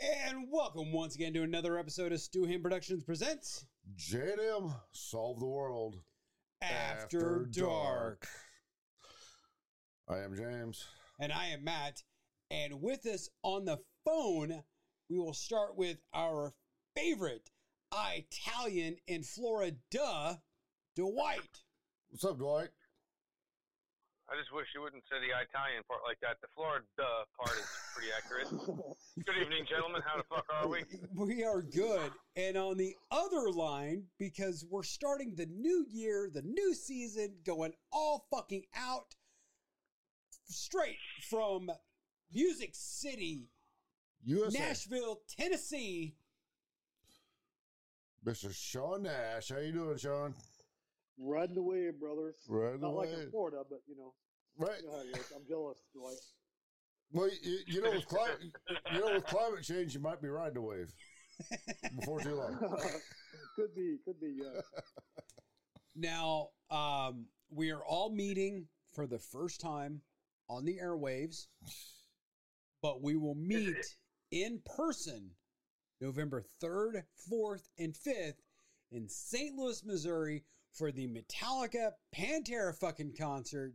[0.00, 5.46] And welcome once again to another episode of Stu Ham Productions Presents J&M solve the
[5.46, 6.00] world.
[6.60, 8.28] After, After Dark.
[10.08, 10.86] I am James.
[11.18, 12.02] And I am Matt.
[12.50, 14.62] And with us on the phone,
[15.12, 16.54] we will start with our
[16.96, 17.50] favorite
[17.92, 19.76] Italian in Florida,
[20.96, 21.60] Dwight.
[22.08, 22.70] What's up, Dwight?
[24.30, 26.40] I just wish you wouldn't say the Italian part like that.
[26.40, 26.86] The Florida
[27.38, 28.48] part is pretty accurate.
[29.26, 30.00] Good evening, gentlemen.
[30.06, 30.84] How the fuck are we?
[31.14, 32.10] We are good.
[32.34, 37.74] And on the other line, because we're starting the new year, the new season, going
[37.92, 39.14] all fucking out
[40.48, 40.96] straight
[41.28, 41.70] from
[42.32, 43.50] Music City,
[44.24, 44.58] USA.
[44.58, 46.14] Nashville, Tennessee.
[48.24, 48.54] Mr.
[48.54, 49.48] Shaun Nash.
[49.48, 50.34] How you doing, Shaun?
[51.18, 52.36] Riding the wave, brothers.
[52.48, 53.18] Riding Not the like wave.
[53.18, 54.14] in Florida, but you know,
[54.56, 54.80] Right.
[54.80, 55.32] you know how it is.
[55.34, 56.16] I'm jealous, Dwight.
[57.12, 58.38] Well, you, you know, with climate,
[58.92, 60.90] you know, with climate change, you might be riding the wave
[61.98, 62.58] before too long.
[63.56, 64.36] could be, could be.
[64.42, 64.60] Yeah.
[65.94, 70.00] Now, um, we are all meeting for the first time
[70.48, 71.48] on the airwaves,
[72.80, 73.76] but we will meet
[74.32, 75.30] in person
[76.00, 78.40] November 3rd, 4th, and 5th
[78.90, 79.54] in St.
[79.54, 80.42] Louis, Missouri
[80.72, 83.74] for the Metallica Pantera fucking concert.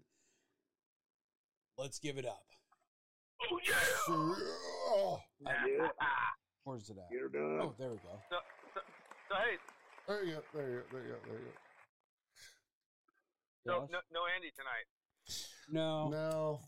[1.78, 2.44] Let's give it up.
[3.40, 3.74] Oh yeah.
[4.90, 5.88] Oh, yeah.
[6.64, 7.10] Where's it at?
[7.14, 7.60] Get her done.
[7.62, 8.18] Oh, there we go.
[8.30, 8.38] So,
[8.74, 8.82] so,
[9.30, 9.56] so hey,
[10.10, 10.42] there you go.
[10.52, 10.84] There you go.
[10.92, 11.20] There you go.
[11.30, 11.56] There you go.
[13.64, 14.90] so no, no Andy tonight.
[15.70, 16.10] No.
[16.10, 16.60] No.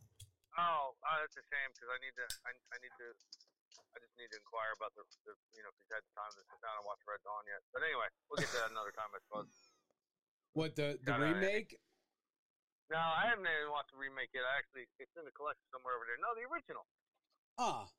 [0.59, 2.25] Oh, oh that's a shame because I need to.
[2.45, 3.07] I, I need to.
[3.99, 6.39] I just need to inquire about the, the you know, if he's had time to
[6.47, 7.59] sit down and watch Red Dawn yet.
[7.75, 9.51] But anyway, we'll get to that another time, I suppose.
[10.55, 11.35] What, the, the Got it.
[11.35, 11.75] remake?
[12.87, 14.47] No, I haven't even watched the remake yet.
[14.47, 16.15] I actually, it's in the collection somewhere over there.
[16.23, 16.87] No, the original.
[17.59, 17.91] Ah.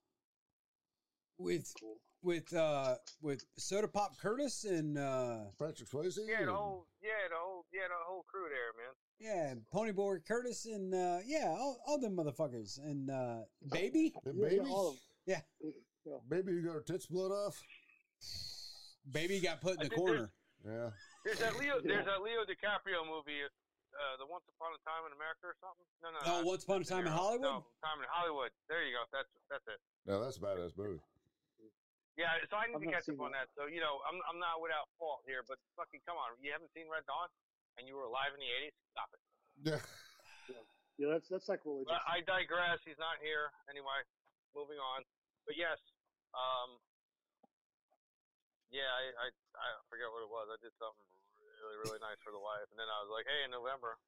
[1.39, 1.97] With Cool.
[2.23, 6.19] with uh with Soda Pop Curtis and uh Patrick Swayze.
[6.27, 8.93] Yeah, the whole, yeah, the whole, yeah, the whole crew there, man.
[9.19, 13.39] yeah, Ponyboy Curtis and uh yeah, all, all them motherfuckers and uh
[13.73, 14.13] Baby?
[14.27, 14.97] and Yeah, baby, yeah, all of
[16.07, 16.17] Yeah.
[16.29, 17.61] baby, you got her tits blood off.
[19.11, 20.31] Baby got put in I the think corner.
[20.65, 20.91] Yeah.
[21.25, 21.89] There's that Leo, Yeah.
[22.01, 25.85] there's that Leo DiCaprio movie, uh, the Once Upon a Time in America or something.
[26.05, 26.29] No, no, no.
[26.41, 27.65] Oh, Once Upon a Time in Hollywood?
[27.65, 28.53] No, Time in Hollywood.
[28.69, 29.05] There you go.
[29.13, 29.81] That's that's it.
[30.09, 31.01] No, that's a badass movie.
[32.19, 33.49] Yeah, so I need I've to catch seen up on that.
[33.57, 36.69] So you know, I'm I'm not without fault here, but fucking come on, you haven't
[36.77, 37.29] seen Red Dawn,
[37.81, 38.77] and you were alive in the '80s.
[38.93, 39.21] Stop it.
[39.65, 39.81] Yeah.
[41.01, 41.89] Yeah, that's that's sacrilegious.
[41.89, 42.85] But I digress.
[42.85, 44.05] He's not here anyway.
[44.53, 45.01] Moving on.
[45.51, 45.83] But yes,
[46.31, 46.79] um,
[48.71, 50.47] yeah, I, I I forget what it was.
[50.47, 51.03] I did something
[51.59, 53.99] really really nice for the wife, and then I was like, hey, in November,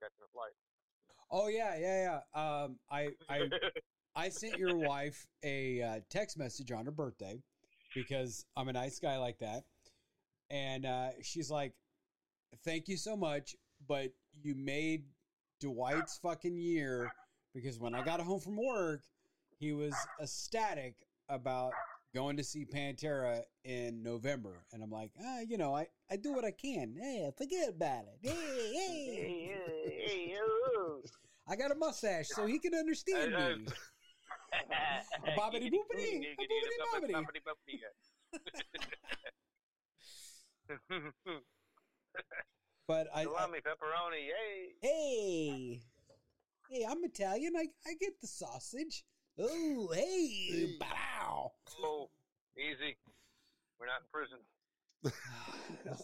[0.00, 0.56] catching a flight.
[1.28, 2.20] Oh yeah, yeah, yeah.
[2.32, 3.52] Um I I
[4.16, 7.36] I sent your wife a uh, text message on her birthday
[7.94, 9.64] because I'm a nice guy like that.
[10.48, 11.74] And uh, she's like,
[12.64, 13.54] Thank you so much,
[13.86, 14.08] but
[14.40, 15.04] you made
[15.60, 17.12] Dwight's fucking year
[17.54, 19.02] because when I got home from work,
[19.58, 20.94] he was ecstatic
[21.28, 21.72] about
[22.14, 24.64] going to see Pantera in November.
[24.72, 26.94] And I'm like, ah, you know, I, I do what I can.
[26.98, 28.18] Hey, forget about it.
[28.22, 29.50] Hey, hey.
[29.84, 31.02] hey, hey, oh.
[31.46, 33.66] I got a mustache so he can understand Uh, me.
[35.36, 36.44] bobbity boopity, a
[36.96, 37.82] boobity bobbity.
[42.86, 44.72] But I, Salami, pepperoni, yay!
[44.80, 45.82] hey,
[46.70, 47.54] hey, I'm Italian.
[47.54, 49.04] I, I get the sausage.
[49.40, 50.76] Oh, hey, Hey.
[50.80, 51.52] bow.
[51.82, 52.10] Oh,
[52.56, 52.96] easy.
[53.78, 54.38] We're not in prison.
[55.86, 56.02] yes.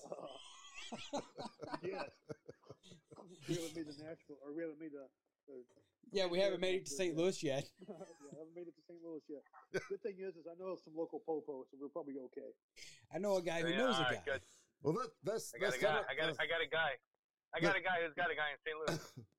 [3.48, 5.08] we haven't made the Nashville, or we haven't made the.
[5.48, 5.64] the
[6.12, 7.16] Yeah, we haven't made it to St.
[7.16, 7.64] Louis yet.
[7.88, 7.94] yeah,
[8.38, 9.00] haven't made it to St.
[9.02, 9.42] Louis yet.
[9.88, 12.54] Good thing is, is I know some local popo, so we're probably okay.
[13.12, 14.22] I know a guy who Yeah, knows a guy.
[14.24, 14.40] good.
[14.82, 15.90] Well, that, that's I got that's a guy.
[15.90, 16.30] kind of I got.
[16.38, 16.90] I got a guy.
[17.54, 18.76] I got a guy who's got a guy in St.
[18.78, 19.26] Louis.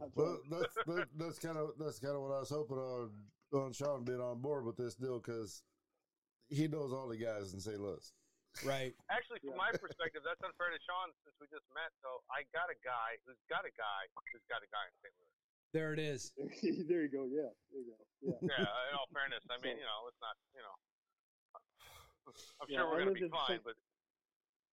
[0.00, 3.10] That's well, that's that, that's kind of that's kind of what I was hoping on
[3.52, 5.62] on Shaun being on board with this deal because
[6.48, 7.78] he knows all the guys in St.
[7.78, 8.00] Louis.
[8.64, 8.94] Right.
[9.12, 9.62] Actually, from Yeah.
[9.68, 11.92] my perspective, that's unfair to Shaun since we just met.
[12.02, 15.12] So I got a guy who's got a guy who's got a guy in St.
[15.20, 15.36] Louis.
[15.76, 16.32] There it is.
[16.90, 17.28] there you go.
[17.30, 18.00] Yeah, there you go.
[18.24, 18.38] Yeah.
[18.42, 20.76] Yeah, in all fairness, I mean, you know, it's not, you know,
[22.58, 23.62] I'm Yeah, sure we're going to be fine, St.
[23.62, 23.76] but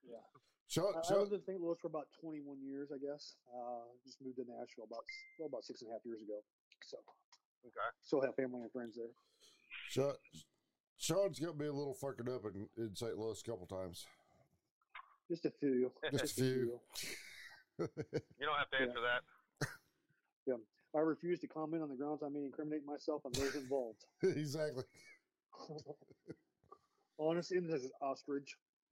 [0.05, 0.21] Yeah.
[0.67, 1.61] Shaun, I, I Shaun, lived in St.
[1.61, 3.35] Louis for about 21 years, I guess.
[3.47, 5.03] Uh, just moved to Nashville about
[5.39, 6.39] well, about six and a half years ago.
[6.83, 6.97] So
[7.65, 7.89] okay.
[8.03, 9.11] still have family and friends there.
[9.89, 10.13] Shaun,
[10.97, 13.17] Shaun's got me a little fucking up in, in St.
[13.17, 14.05] Louis a couple times.
[15.29, 15.91] Just a few.
[16.11, 16.79] Just a few.
[17.79, 17.85] You
[18.41, 19.69] don't have to answer that.
[20.47, 20.55] Yeah,
[20.95, 24.05] I refuse to comment on the grounds I may incriminate myself and those involved.
[24.23, 24.83] exactly.
[27.19, 28.55] Honest innocent as ostrich.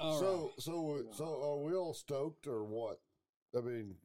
[0.00, 0.20] All right.
[0.20, 3.00] so so so are we all stoked or what?
[3.56, 3.96] I mean,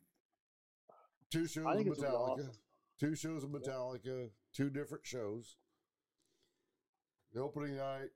[1.31, 2.51] two shows of think it's gonna be Metallica, awesome.
[2.99, 5.57] two shows of Metallica, two different shows.
[7.33, 8.09] The opening night,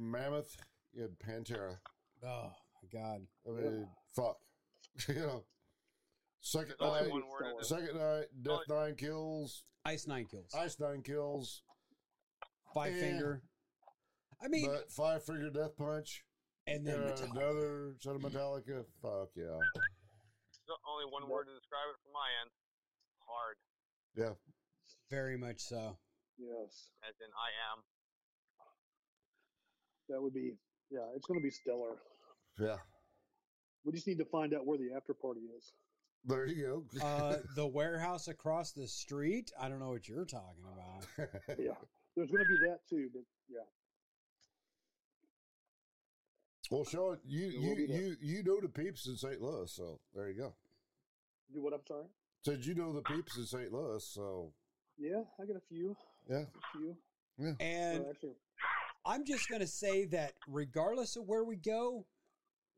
[0.00, 0.56] Mammoth
[0.96, 1.78] and Pantera.
[2.24, 3.22] oh my god.
[3.46, 4.38] I mean, fuck,
[5.08, 5.44] you know.
[6.40, 7.64] Second There's night, one word in it.
[7.64, 10.50] second night, Death Only- Nine kills, Ice nine kills.
[10.54, 11.62] Ice Nine kills,
[12.74, 13.00] Five Eh.
[13.00, 13.42] finger.
[14.42, 16.22] I mean, but Five Finger Death Punch,
[16.66, 18.84] and then and another set of Metallica.
[19.02, 22.50] Fuck yeah, There's only one word to describe it from my end.
[23.26, 23.56] Hard,
[24.16, 24.34] yeah.
[25.10, 25.96] very much so.
[26.38, 26.90] Yes.
[27.08, 27.82] as in I am.
[30.08, 30.54] That would be,
[30.90, 31.96] yeah, it's going to be stellar.
[32.58, 32.76] Yeah,
[33.84, 35.72] We just need to find out where the after party is.
[36.26, 37.04] there you go.
[37.04, 39.50] Uh, the warehouse across the street.
[39.58, 41.28] I don't know what you're talking about.
[41.58, 41.72] Yeah.
[42.16, 43.64] There's going to be that too, but yeah.
[46.74, 48.00] Well, Shaun, you There you will be that.
[48.00, 49.40] you you know the peeps in St.
[49.40, 50.52] Louis, so there you go.
[51.52, 51.72] Do what?
[51.72, 52.06] I'm sorry.
[52.44, 53.72] Said you know the peeps in St.
[53.72, 54.52] Louis, so
[54.98, 55.96] Yeah, I got a few.
[56.28, 56.96] yeah, A few.
[57.38, 58.34] Yeah, And actually,
[59.06, 62.06] I'm just going to say that regardless of where we go,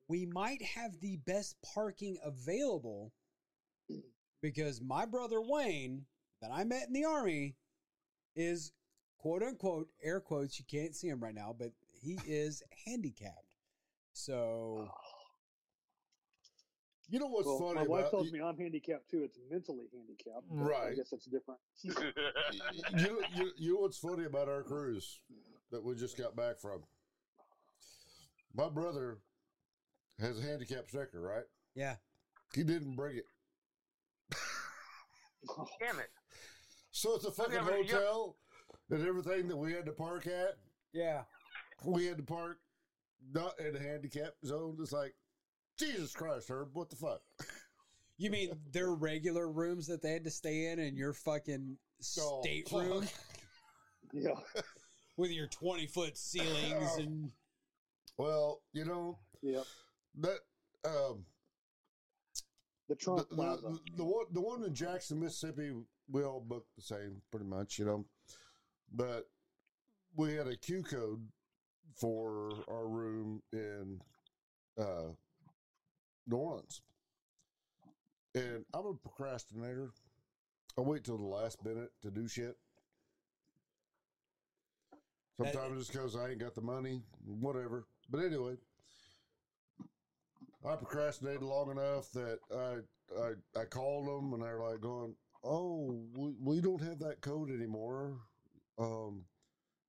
[0.08, 3.14] we might have the best parking available
[4.42, 6.04] because my brother Wayne,
[6.42, 7.56] that I met in the army,
[8.34, 8.72] is
[9.18, 13.45] quote unquote, air quotes, you can't see him right now, but he is handicapped.
[14.18, 14.90] So, oh.
[17.10, 19.22] you know what's well, funny my wife about tells you, me I'm handicapped too.
[19.22, 20.46] It's mentally handicapped.
[20.50, 21.60] but I guess it's different.
[21.82, 21.92] you,
[23.12, 25.20] know- you, you know what's funny about our cruise
[25.70, 26.84] that we just got back from.
[28.54, 29.18] My brother
[30.18, 31.44] has a handicap sticker, right?
[31.74, 31.96] yeah.
[32.54, 33.24] He didn't bring it,
[35.78, 36.08] Damn it.
[36.90, 38.36] so it's a fucking Yeah, but you- hotel
[38.88, 40.54] and everything that we had to park at.
[40.94, 41.24] Yeah.
[41.84, 42.56] We had to park
[43.32, 44.76] not in a handicap zone.
[44.80, 45.14] It's like,
[45.78, 47.20] Jesus Christ, Herb, what the fuck?
[48.18, 51.76] You mean their regular rooms that they had to stay in and your fucking
[52.20, 53.12] Oh, stateroom fuck.
[54.12, 54.62] yeah.
[55.16, 57.00] with your 20 foot ceilings Oh.
[57.00, 57.30] and
[58.16, 59.62] Well, you know Yeah.
[60.20, 60.38] that
[60.84, 61.24] um,
[62.88, 65.72] The the, Trump the, the, the one the one in Jackson, Mississippi,
[66.10, 68.06] we all booked the same, pretty much, you know.
[68.92, 69.28] But
[70.14, 71.26] we had a Q code
[72.00, 74.00] for our room in
[74.78, 75.10] uh,
[76.26, 76.82] New Orleans,
[78.34, 79.90] and I'm a procrastinator.
[80.78, 82.56] I wait till the last minute to do shit.
[85.38, 87.84] That- Sometimes it's because I ain't got the money, whatever.
[88.10, 88.56] But anyway,
[90.64, 92.76] I procrastinated long enough that I
[93.20, 95.14] I, I called them and they're like going,
[95.44, 98.18] "Oh, we, we don't have that code anymore.
[98.78, 99.24] Um,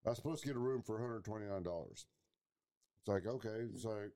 [0.07, 2.06] I was supposed to get a room for one hundred twenty nine dollars."
[3.00, 4.12] It's like, okay, it's like,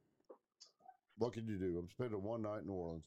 [1.18, 1.78] what can you do?
[1.78, 3.04] I'm spending one night in New Orleans.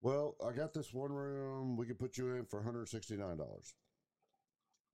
[0.00, 1.76] Well, I got this one room.
[1.76, 3.74] We can put you in for one hundred sixty nine dollars.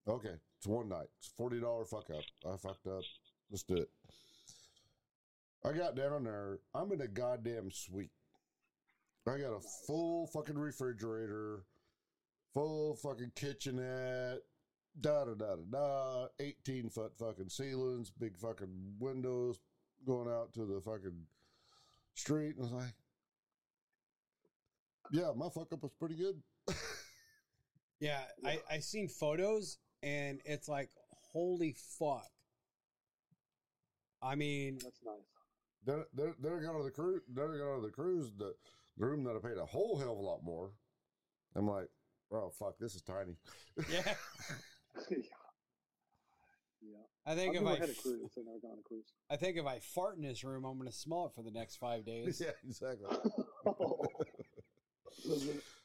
[0.08, 1.08] Okay, it's one night.
[1.18, 2.24] It's forty dollar fuck up.
[2.50, 3.02] I fucked up.
[3.50, 3.90] Let's do it.
[5.64, 6.60] I got down there.
[6.74, 8.12] I'm in a goddamn suite.
[9.26, 11.64] I got a full fucking refrigerator,
[12.54, 14.38] full fucking kitchenette,
[15.00, 19.60] da da da da da, 18 foot fucking ceilings, big fucking windows
[20.06, 21.26] going out to the fucking
[22.14, 22.56] street.
[22.56, 22.94] And I was like,
[25.10, 26.42] yeah, my fuck up was pretty good.
[28.00, 30.90] Yeah, I I seen photos and it's like
[31.32, 32.28] holy fuck.
[34.22, 35.14] I mean, That's nice.
[35.86, 37.22] Then, then, then I got on the cruise.
[37.32, 38.30] Then I got on the cruise.
[38.36, 38.52] The,
[38.96, 40.72] the room that I paid a whole hell of a lot more.
[41.54, 41.88] I'm like,
[42.32, 43.36] oh fuck, this is tiny.
[43.90, 44.02] yeah.
[45.10, 45.16] yeah.
[46.80, 46.96] Yeah.
[47.26, 48.30] I think I've if I had a f- cruise.
[48.38, 49.12] I've never gone on a cruise.
[49.30, 51.76] I think if I fart in this room, I'm gonna smell it for the next
[51.76, 52.40] five days.
[52.44, 53.06] yeah, exactly.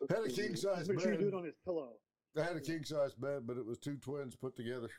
[0.10, 1.34] had a king size Make sure you do bed.
[1.34, 1.93] it on his pillow.
[2.38, 4.89] I had a king size bed, but it was two twins put together.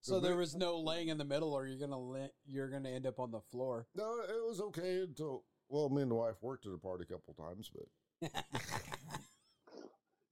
[0.00, 3.06] so there was no laying in the middle, or you're gonna la- you're gonna end
[3.06, 3.86] up on the floor.
[3.96, 7.12] No, it was okay until well, me and the wife worked at a party a
[7.12, 8.30] couple times, but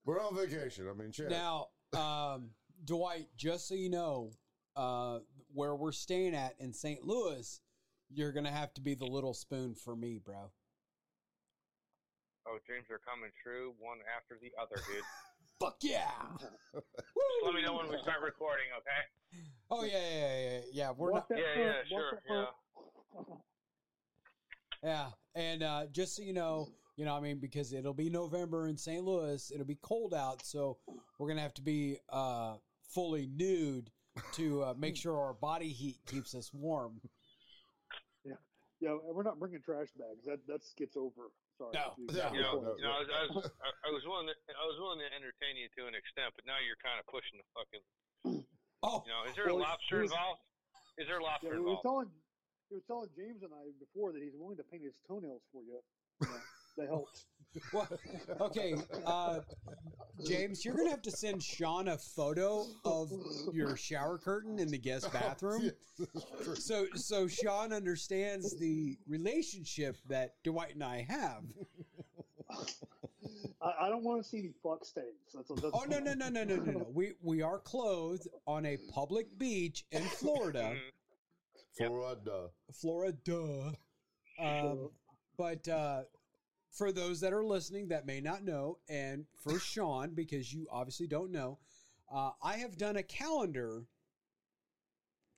[0.05, 0.87] we're on vacation.
[0.89, 1.31] I mean, shit.
[1.31, 2.51] Now, um,
[2.85, 4.33] Dwight, just so you know,
[4.77, 5.19] uh,
[5.53, 7.05] where we're staying at in St.
[7.05, 7.61] Louis,
[8.11, 10.51] you're gonna have to be the little spoon for me, bro.
[12.47, 15.03] Oh, dreams are coming true, one after the other, dude.
[15.61, 16.11] Fuck yeah!
[16.75, 16.85] Just
[17.45, 19.45] let me know when we start recording, okay?
[19.71, 20.61] Oh yeah, yeah, yeah, yeah.
[20.73, 20.91] yeah.
[20.97, 21.39] We're Walk not.
[21.39, 23.39] Yeah, yeah, walk sure, that front.
[24.83, 25.07] Yeah,
[25.37, 28.77] and uh, just so you know, you know, I mean, because it'll be November in
[28.77, 29.03] St.
[29.05, 30.79] Louis, it'll be cold out, so
[31.19, 32.57] we're gonna have to be uh,
[32.95, 33.91] fully nude
[34.33, 37.01] to uh, make sure our body heat keeps us warm.
[38.83, 40.27] Yeah, and we're not bringing trash bags.
[40.27, 41.31] That that gets over.
[41.55, 41.71] Sorry.
[41.71, 41.95] No.
[41.95, 44.27] You- Yeah, You know, no, you know, I was, I was, I I was willing
[44.27, 47.07] to, I was willing to entertain you to an extent, but now you're kind of
[47.07, 47.85] pushing the fucking.
[48.83, 50.43] Oh, You know, is there a lobster was- involved?
[50.99, 51.87] Is there a Yeah, lobster he was involved?
[51.87, 52.09] telling
[52.67, 55.63] he was telling James and I before that he's willing to paint his toenails for
[55.63, 55.79] you.
[55.79, 56.43] you know,
[56.77, 57.27] that helps.
[57.73, 57.89] well,
[58.41, 58.75] okay,
[59.05, 59.41] uh,
[60.25, 63.13] James, you're gonna have to send Shaun a photo of
[63.53, 65.71] your shower curtain in the guest bathroom.
[66.55, 71.43] So, so Shaun understands the relationship that Dwight and I have.
[73.63, 75.07] I, I don't want to see any fuck stains.
[75.35, 76.87] That's, that's Oh no no no no no no no!
[76.93, 80.75] We we are clothed on a public beach in Florida.
[81.77, 82.49] Florida.
[82.73, 83.73] Florida.
[84.39, 84.91] Um,
[85.37, 86.03] but uh,
[86.73, 91.07] for those that are listening that may not know, and for Shaun because you obviously
[91.07, 91.59] don't know,
[92.11, 93.85] uh, I have done a calendar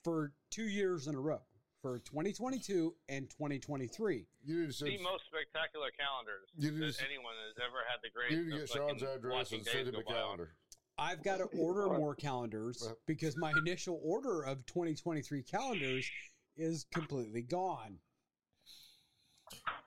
[0.03, 1.41] for two years in a row
[1.83, 4.27] for 2022 and 2023.
[4.45, 7.79] You need to send, The most spectacular calendars You need that to- anyone has ever
[7.89, 10.55] had the you need to get Shaun's address and send him a calendar.
[10.97, 16.09] I've got to order more calendars because my initial order of 2023 calendars
[16.57, 17.99] is completely gone.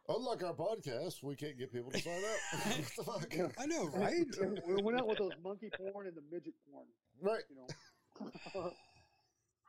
[0.10, 2.62] Unlike our podcast, we can't get people to sign up.
[2.66, 3.52] What the fuck?
[3.60, 4.26] I know, right?
[4.68, 6.86] we went out with those monkey porn and the midget porn.
[7.22, 7.44] Right.
[7.50, 8.72] You know.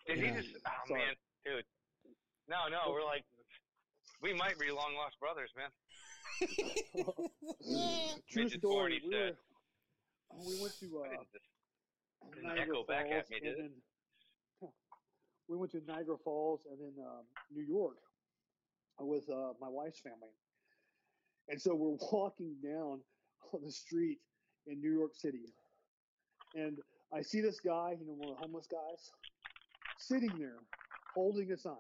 [0.07, 0.25] Did Yeah.
[0.37, 0.55] he just?
[0.67, 1.01] Oh Sorry.
[1.01, 1.15] man,
[1.45, 1.65] dude.
[2.49, 3.25] No, no, we're like,
[4.23, 5.71] we might be long lost brothers, man.
[8.31, 9.01] True Midget story.
[9.03, 9.33] he We, were,
[10.47, 11.45] we went to uh, didn't just-
[12.35, 13.57] didn't Niagara echo back Falls at me, and did it?
[14.61, 14.71] then
[15.49, 17.25] we went to Niagara Falls and then um,
[17.55, 17.97] New York
[19.01, 20.35] with uh, my wife's family.
[21.49, 23.01] And so we're walking down
[23.53, 24.19] on the street
[24.67, 25.55] in New York City,
[26.55, 26.79] and
[27.13, 29.11] I see this guy, you know, one of the homeless guys,
[29.99, 30.61] sitting there
[31.15, 31.75] holding a sign.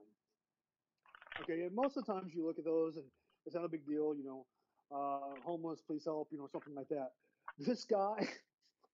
[1.43, 3.05] Okay, and most of the times you look at those and
[3.47, 4.47] it's not a big deal, you know,
[4.91, 7.11] uh, homeless, please help, you know, something like that.
[7.59, 8.29] This guy,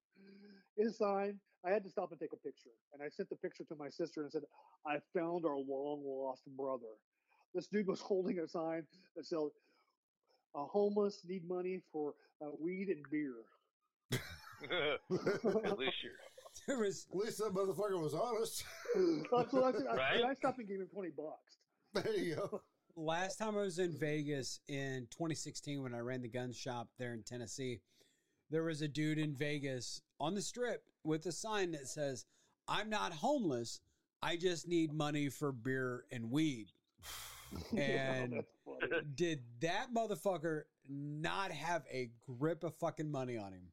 [0.77, 2.75] his sign, I had to stop and take a picture.
[2.93, 4.43] And I sent the picture to my sister and said,
[4.87, 7.01] I found our long lost brother.
[7.55, 8.85] This dude was holding a sign
[9.17, 9.39] that said,
[10.55, 13.35] uh, homeless need money for uh, weed and beer.
[14.13, 15.11] At
[15.79, 16.13] least you're.
[16.69, 18.65] There was At least that motherfucker was honest.
[18.95, 19.87] That's what I said.
[19.91, 20.25] I, Right?
[20.25, 21.59] I stopped and gave him 20 bucks.
[21.95, 22.61] There you go.
[22.97, 27.13] last time I was in Vegas in 2016 when I ran the gun shop there
[27.13, 27.81] in Tennessee.
[28.51, 32.25] There was a dude in Vegas on the strip with a sign that says,
[32.69, 33.81] "I'm not homeless.
[34.23, 36.69] I just need money for beer and weed."
[37.77, 38.45] And
[39.15, 43.73] did that motherfucker not have a grip of fucking money on him?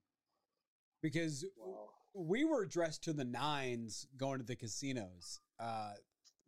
[1.01, 1.89] Because Wow.
[2.13, 5.39] we were dressed to the nines going to the casinos.
[5.59, 5.93] Uh,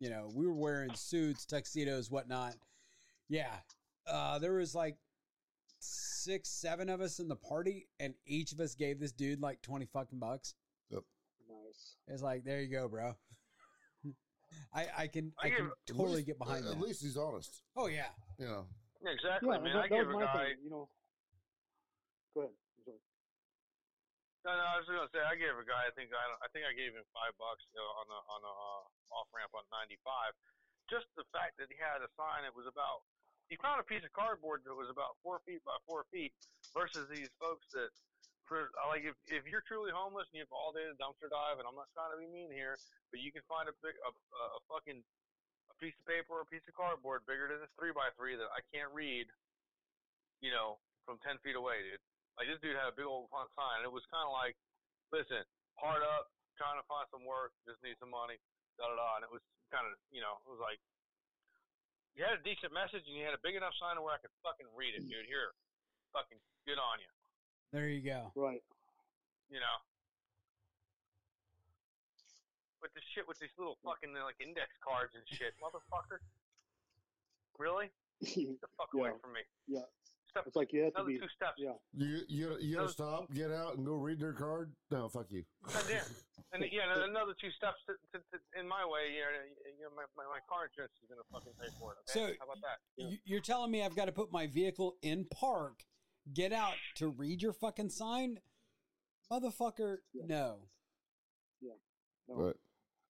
[0.00, 2.54] you know, we were wearing suits, tuxedos, whatnot.
[3.28, 3.54] Yeah.
[4.06, 4.96] Uh, there was like
[5.80, 9.62] six, seven of us in the party, and each of us gave this dude like
[9.62, 10.54] 20 fucking bucks.
[10.90, 11.02] Yep.
[11.48, 11.96] Nice.
[12.08, 13.14] It's like, there you go, bro.
[14.72, 16.80] I, I can I, I can give- totally least- get behind At that.
[16.80, 17.62] least he's honest.
[17.76, 18.10] Oh yeah.
[18.38, 18.66] You know.
[19.04, 19.72] Yeah, exactly, Yeah, man.
[19.76, 20.32] that, I that gave a my guy.
[20.48, 20.56] thing.
[20.64, 20.84] You know.
[22.34, 22.56] Go ahead.
[22.88, 22.98] I'm.
[24.44, 25.88] No, no, I was gonna say I gave a guy.
[25.88, 28.40] I think I, I think I gave him five bucks you know, on the on
[28.44, 30.00] the uh, off ramp on 95.
[30.92, 33.04] Just the fact that he had a sign that was about.
[33.48, 36.32] He found a piece of cardboard that was about four feet by four feet,
[36.76, 37.92] versus these folks that,
[38.44, 41.66] for like, if if you're truly homeless and you've all day to dumpster dive, and
[41.66, 42.76] I'm not trying to be mean here,
[43.10, 46.44] but you can find a big a, a, a fucking a piece of paper or
[46.44, 49.26] a piece of cardboard bigger than this three by three that I can't read,
[50.44, 50.76] you know,
[51.08, 52.00] from ten feet away, dude.
[52.36, 53.80] Like this dude had a big old front sign.
[53.80, 54.58] And it was kind of like,
[55.14, 55.46] listen,
[55.78, 58.36] hard up, trying to find some work, just need some money,
[58.74, 59.22] da da da.
[59.22, 60.82] And it was kind of, you know, it was like,
[62.18, 64.34] you had a decent message and you had a big enough sign where I could
[64.42, 65.30] fucking read it, dude.
[65.30, 65.54] Here,
[66.10, 67.10] fucking good on you,
[67.72, 68.30] There you go.
[68.36, 68.62] Right.
[69.50, 69.76] you know.
[72.82, 76.20] With the shit with these little fucking like index cards and shit, motherfucker.
[77.58, 77.88] Really?
[78.20, 79.18] Get the fuck away Yeah.
[79.22, 79.40] from me.
[79.66, 79.88] Yeah.
[80.30, 81.18] Step, It's like you have to another be.
[81.18, 81.56] two steps.
[81.56, 81.78] Yeah.
[81.96, 84.72] You you you gotta stop, get out, and go read their card.
[84.90, 85.44] No, fuck you.
[85.64, 86.04] God damn.
[86.52, 89.14] And yeah, another two steps to, to, to, in my way.
[89.14, 89.30] You know,
[89.78, 91.98] you know my, my, my car insurance is going to fucking pay for it.
[92.10, 92.34] Okay?
[92.34, 92.78] So, how about that?
[92.98, 95.84] You- You're telling me I've got to put my vehicle in park
[96.32, 98.40] get out to read your fucking sign,
[99.30, 99.98] motherfucker.
[100.14, 100.56] No.
[101.60, 101.72] Yeah.
[102.28, 102.34] No.
[102.34, 102.56] Right.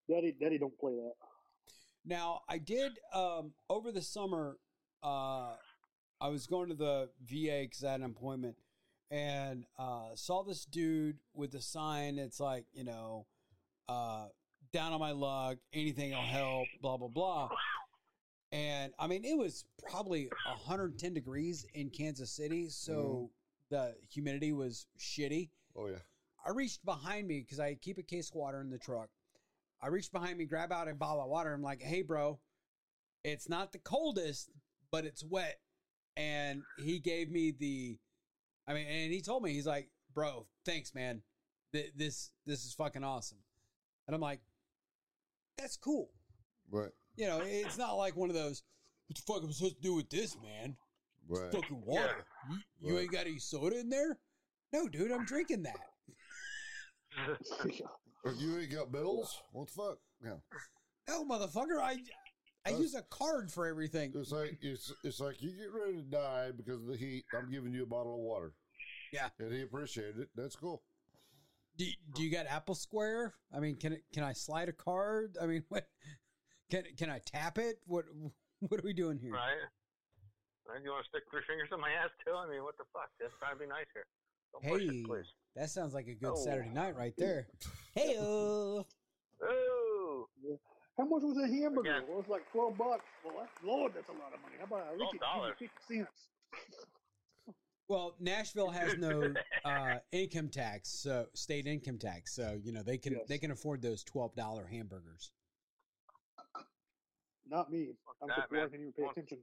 [0.09, 1.13] Daddy, Daddy, don't play that.
[2.05, 4.59] Now I did um, over the summer.
[5.03, 5.53] Uh,
[6.21, 8.57] I was going to the VA because I had an appointment,
[9.11, 12.19] and uh, saw this dude with a sign.
[12.19, 13.27] It's like you know,
[13.89, 14.27] uh,
[14.73, 16.67] down on my luck, anything will help.
[16.83, 17.49] Blah blah blah.
[18.55, 23.27] And I mean, it was probably 110 degrees in Kansas City, so mm-hmm.
[23.71, 25.51] the humidity was shitty.
[25.77, 25.97] Oh yeah.
[26.47, 29.09] I reached behind me because I keep a case of water in the truck.
[29.83, 31.53] I reached behind me, grab out a bottle of water.
[31.53, 32.39] I'm like, hey, bro,
[33.25, 34.51] it's not the coldest,
[34.93, 35.59] but it's wet.
[36.17, 37.99] And he gave me the,
[38.69, 41.23] I mean, and he told me, he's like, bro, thanks, man.
[41.73, 43.39] Th- This, this is fucking awesome.
[44.07, 44.43] And I'm like,
[45.59, 46.11] that's cool.
[46.71, 46.93] Right.
[47.17, 48.63] You know, it's not like one of those,
[49.07, 50.77] what the fuck am I supposed to do with this, man?
[51.31, 52.25] It's fucking water.
[52.51, 53.03] You, you Right.
[53.03, 54.19] ain't got any soda in there?
[54.73, 55.79] No, dude, I'm drinking that.
[58.27, 59.43] Or you ain't got bills?
[59.53, 59.99] What the fuck?
[60.25, 60.37] Yeah.
[61.09, 61.79] No, motherfucker.
[61.79, 61.93] I
[62.67, 64.13] I That's- use a card for everything.
[64.17, 67.25] It's like it's it's like you get ready to die because of the heat.
[67.37, 68.55] I'm giving you a bottle of water.
[69.13, 69.29] Yeah.
[69.39, 70.29] And he appreciated it.
[70.35, 70.83] That's cool.
[71.77, 73.35] Do, do you got Apple Square?
[73.55, 75.37] I mean, can it, can I slide a card?
[75.41, 75.87] I mean, what
[76.71, 77.77] can can I tap it?
[77.87, 78.05] What
[78.61, 79.33] what are we doing here?
[79.33, 79.57] right?
[80.67, 80.81] Right?
[80.83, 82.33] You want to stick three fingers in my ass too?
[82.35, 83.11] I mean, what the fuck?
[83.21, 84.05] That's trying to be nice here.
[84.53, 85.27] Don't push Hey, it, please.
[85.57, 86.37] that sounds like a good Oh.
[86.45, 87.49] Saturday night right there.
[87.95, 88.85] Hey, Ooh,
[90.97, 91.91] How much was a hamburger?
[91.97, 92.09] Again.
[92.09, 93.05] It was like twelve bucks.
[93.25, 94.55] Well, that's, Lord, that's a lot of money.
[94.59, 95.49] How about I give you $12.
[95.59, 96.29] fifty cents?
[97.89, 102.97] well, Nashville has no uh, income tax, so state income tax, so you know they
[102.97, 103.23] can Yes.
[103.29, 105.33] they can afford those twelve dollar hamburgers.
[107.55, 107.95] Not me.
[108.05, 108.71] Fuck I'm that, so poor I man.
[108.71, 109.39] can't even pay One- attention.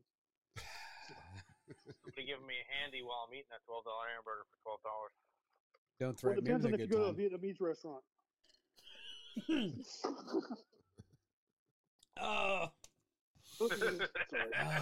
[2.03, 5.15] Somebody giving me a handy while I'm eating that twelve dollar hamburger for twelve dollars.
[5.97, 7.15] Don't threaten Well, threaten it me depends on if you go time.
[7.15, 8.03] to a Vietnamese restaurant.
[12.19, 12.71] oh,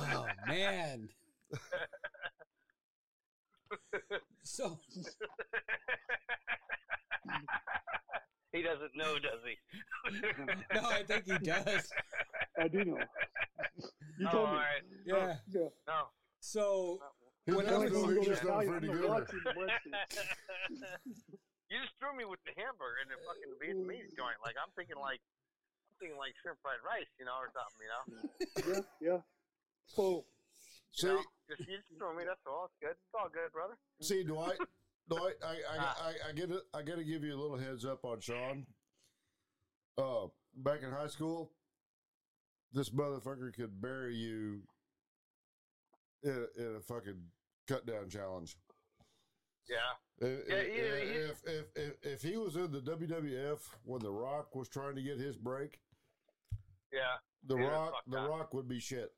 [0.09, 1.09] oh man.
[4.43, 4.79] So
[8.51, 9.55] he doesn't know, does he?
[10.75, 11.91] no, I think he does.
[12.59, 12.99] I do know.
[14.17, 14.59] You Oh, told all me.
[14.59, 14.83] right.
[15.05, 15.35] Yeah.
[15.53, 15.69] Yeah.
[15.87, 16.09] No.
[16.39, 16.99] So
[17.45, 19.07] He When I was going to just not Freddy I'm Krueger.
[19.07, 20.25] watching the breadsticks.
[21.69, 24.37] you just threw me with the hamburger and the fucking Vietnamese joint.
[24.43, 27.91] Like I'm thinking like I'm thinking like shrimp fried rice, you know, or something, you
[27.91, 28.03] know.
[28.99, 29.21] Yeah, yeah.
[29.89, 30.25] So You
[30.93, 31.21] See, know?
[31.49, 32.23] Just you just threw me.
[32.27, 32.69] That's all.
[32.69, 32.93] It's good.
[32.97, 33.73] It's all good, brother.
[34.01, 34.57] see, Dwight,
[35.09, 35.97] Dwight, I, I, Ah.
[36.25, 36.61] I, I get it.
[36.73, 38.65] I got to give you a little heads up on Shaun.
[39.97, 41.51] Uh, back in high school,
[42.71, 44.61] this motherfucker could bury you
[46.23, 47.19] in a, in a fucking
[47.67, 48.55] cut down challenge.
[49.67, 49.77] Yeah.
[50.27, 54.11] If, Yeah, he- he- if, if, if, if he was in the WWF when The
[54.11, 55.79] Rock was trying to get his break,
[56.91, 56.99] Yeah.
[57.47, 58.17] The He was Rock, The.
[58.21, 59.11] Rock would be shit.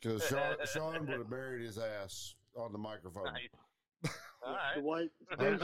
[0.00, 3.24] Because Shaun, Shaun would have buried his ass on the microphone.
[3.24, 4.12] Nice.
[4.44, 4.74] All right.
[4.76, 5.10] the white.
[5.38, 5.58] I'm,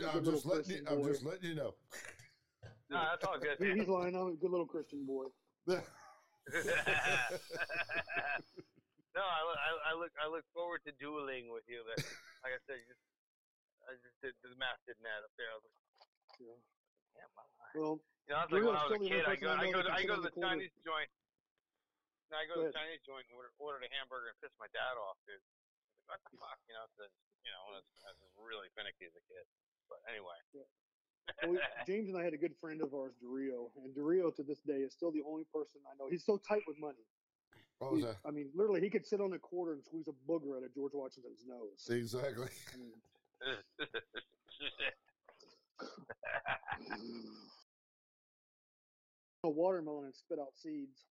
[0.00, 1.74] James just letting you, Christian I'm just letting you know.
[2.90, 3.56] No, that's all good.
[3.60, 4.14] He- He's lying.
[4.16, 5.24] I'm a good little Christian boy.
[5.68, 5.76] no,
[9.24, 11.82] I, look- I, I look I look forward to dueling with you.
[11.88, 12.04] But
[12.44, 13.00] like I said, just
[13.88, 15.48] I just did the math didn't add up there.
[15.52, 15.76] I was like,
[16.40, 16.56] Yeah.
[17.16, 17.48] damn, wow.
[17.76, 17.94] Well,
[18.28, 20.04] You know, it's like when I was a kid, I go, I go, to, I
[20.04, 21.10] I go to the can sit the Chinese joint.
[22.28, 22.80] No, I go Go to the ahead.
[22.84, 25.40] Chinese joint and order, ordered a hamburger and pissed my dad off, dude.
[26.08, 26.84] Like, what the fuck, you know?
[27.00, 27.04] So,
[27.48, 29.48] you know, I was, I was really finicky as a kid.
[29.88, 30.36] But anyway.
[30.52, 30.68] well,
[31.56, 34.60] we- James and I had a good friend of ours, Dario, and Dario to this
[34.68, 36.12] day is still the only person I know.
[36.12, 37.08] He's so tight with money.
[37.80, 38.16] What was He- that?
[38.28, 40.74] I mean, literally, he could sit on a quarter and squeeze a booger out of
[40.76, 41.88] George Washington's nose.
[41.88, 42.52] Exactly.
[42.52, 43.00] I mean,
[49.44, 51.04] a watermelon and spit out seeds.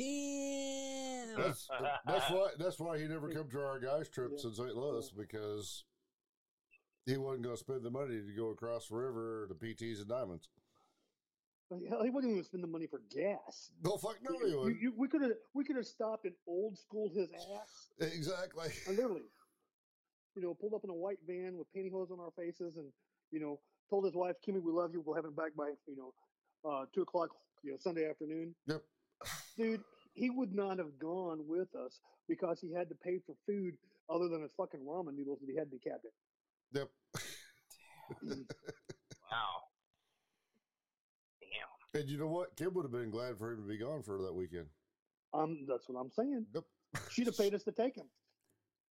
[0.00, 1.36] Damn.
[1.36, 1.68] That's
[2.06, 4.50] that's why that's why he never come to our guys trips Yeah.
[4.50, 4.76] in St.
[4.76, 5.84] Louis because
[7.06, 10.08] he wasn't going to spend the money to go across the river to PTs and
[10.08, 10.48] Diamonds.
[11.88, 13.70] Hell, he wasn't even spend the money for gas.
[13.84, 14.80] No fuck no, he You- wouldn't.
[14.82, 17.90] you- we could have we could have stopped and old schooled his ass.
[18.00, 18.68] Exactly.
[18.88, 19.22] And literally,
[20.34, 22.92] you know, pulled up in a white van with pantyhose on our faces, and
[23.30, 25.00] you know, told his wife, "Kimmy, we love you.
[25.00, 26.12] We'll have him back by you know,
[26.68, 27.30] uh, two o'clock,
[27.62, 28.82] you know, Sunday afternoon." Yep.
[29.60, 33.74] Dude, he would not have gone with us because he had to pay for food
[34.08, 36.14] other than his fucking ramen noodles that he had in the cabinet.
[36.72, 36.88] Yep.
[39.30, 39.62] wow.
[41.40, 42.00] Damn.
[42.00, 42.56] And you know what?
[42.56, 44.66] Kim would have been glad for him to be gone for that weekend.
[45.34, 46.46] Um, that's what I'm saying.
[46.54, 46.64] Yep.
[47.10, 48.06] She'd have paid us to take him.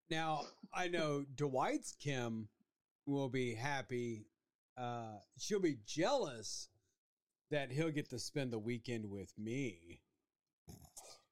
[0.10, 0.41] Now
[0.73, 2.49] I know Dwight's Kim
[3.06, 4.27] will be happy.
[4.77, 6.67] Uh, she'll be jealous
[7.51, 10.01] that he'll get to spend the weekend with me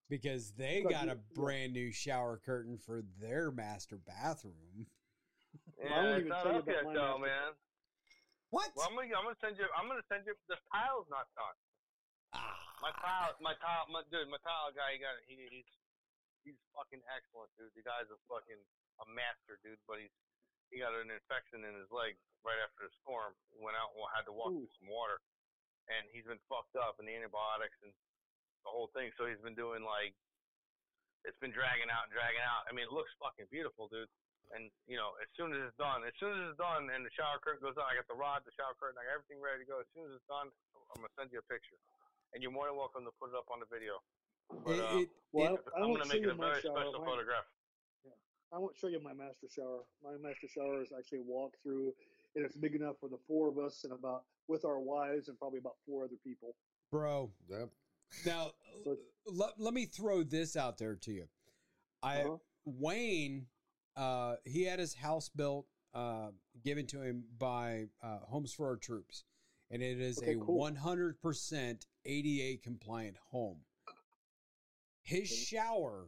[0.10, 4.88] because they But got you- a brand new shower curtain for their master bathroom.
[5.80, 7.54] I won't Yeah, even it's not up about yet though, master- man.
[8.52, 8.72] What?
[8.76, 9.66] Well, I'm gonna, I'm gonna send you.
[9.76, 10.36] I'm gonna send you.
[10.48, 11.58] The tile's not done.
[12.34, 12.62] Ah.
[12.82, 14.94] My tile, my tile, my dude, my tile guy.
[14.96, 15.72] He got he, he's
[16.46, 17.74] he's fucking excellent, dude.
[17.76, 18.60] The guy's a fucking
[19.02, 19.82] a master, dude.
[19.90, 20.14] But he's
[20.72, 22.16] he got an infection in his leg
[22.48, 23.34] right after the storm.
[23.60, 24.64] Went out and had to walk Ooh.
[24.64, 25.20] through some water,
[25.92, 27.92] and he's been fucked up and the antibiotics and
[28.66, 29.14] the whole thing.
[29.16, 30.12] So he's been doing like
[31.24, 32.66] it's been dragging out and dragging out.
[32.70, 34.10] I mean, it looks fucking beautiful, dude.
[34.54, 37.14] And you know, as soon as it's done, as soon as it's done, and the
[37.18, 39.66] shower curtain goes on, I got the rod, the shower curtain, I got everything ready
[39.66, 39.82] to go.
[39.82, 40.54] As soon as it's done,
[40.94, 41.78] I'm gonna send you a picture,
[42.34, 43.98] and you're more than welcome to put it up on the video.
[44.62, 46.54] But, uh, It- it- Well, it- I, I I'm won't gonna make it a my
[46.54, 46.78] very shower.
[46.78, 47.48] special My- photograph.
[48.06, 48.14] Yeah,
[48.54, 49.82] I won't show you my master shower.
[50.06, 51.90] My master shower is actually a walk through,
[52.38, 55.40] and it's big enough for the four of us and about with our wives and
[55.42, 56.54] probably about four other people.
[56.94, 57.34] bro.
[57.50, 57.74] Yep.
[58.26, 58.52] Now,
[59.26, 61.26] let, let me throw this out there to you.
[62.04, 62.38] I Uh-huh.
[62.66, 63.48] Wayne,
[63.96, 66.32] uh, he had his house built, uh,
[66.64, 69.24] given to him by uh, Homes for Our Troops,
[69.72, 70.60] and it is Okay, a cool.
[70.60, 73.60] 100% ADA compliant home.
[75.02, 75.36] His Okay.
[75.36, 76.08] shower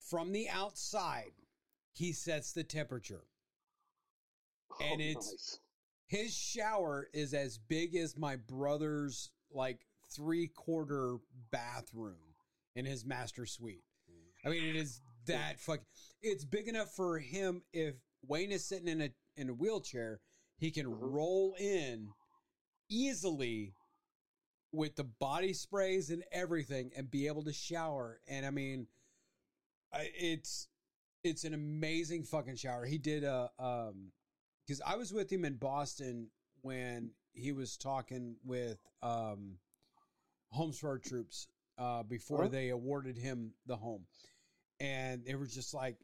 [0.00, 1.32] from the outside,
[1.92, 3.24] he sets the temperature.
[4.80, 5.58] And Oh, it's- nice.
[6.06, 11.18] His shower is as big as my brother's like three quarter
[11.50, 12.34] bathroom
[12.74, 13.84] in his master suite.
[14.44, 15.80] I mean, it is that fuck.
[16.20, 17.62] It's big enough for him.
[17.72, 17.94] If
[18.26, 20.20] Wayne is sitting in a in a wheelchair,
[20.58, 20.98] he can Mhm.
[21.00, 22.08] roll in
[22.88, 23.74] easily
[24.72, 28.20] with the body sprays and everything, and be able to shower.
[28.26, 28.88] And I mean,
[29.92, 30.68] it's
[31.22, 32.84] it's an amazing fucking shower.
[32.84, 34.12] He did a um
[34.66, 36.30] because I was with him in Boston
[36.62, 39.58] when he was talking with um
[40.52, 42.48] Homes for Our Troops uh before Huh?
[42.48, 44.06] they awarded him the home.
[44.80, 45.96] And it was just like,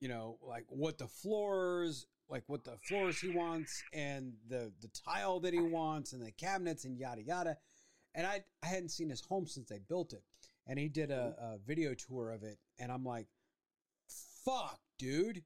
[0.00, 4.88] you know, like what the floors, like what the floors he wants and the the
[5.04, 7.56] tile that he wants and the cabinets and yada yada.
[8.14, 10.22] And I I hadn't seen his home since they built it.
[10.66, 13.26] And he did a, a video tour of it and I'm like,
[14.44, 15.42] fuck, dude.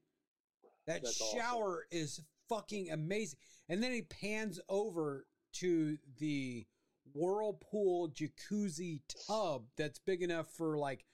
[0.85, 1.39] That That's awesome.
[1.39, 3.39] shower is fucking amazing.
[3.69, 6.65] And then he pans over to the
[7.13, 11.05] whirlpool jacuzzi tub that's big enough for like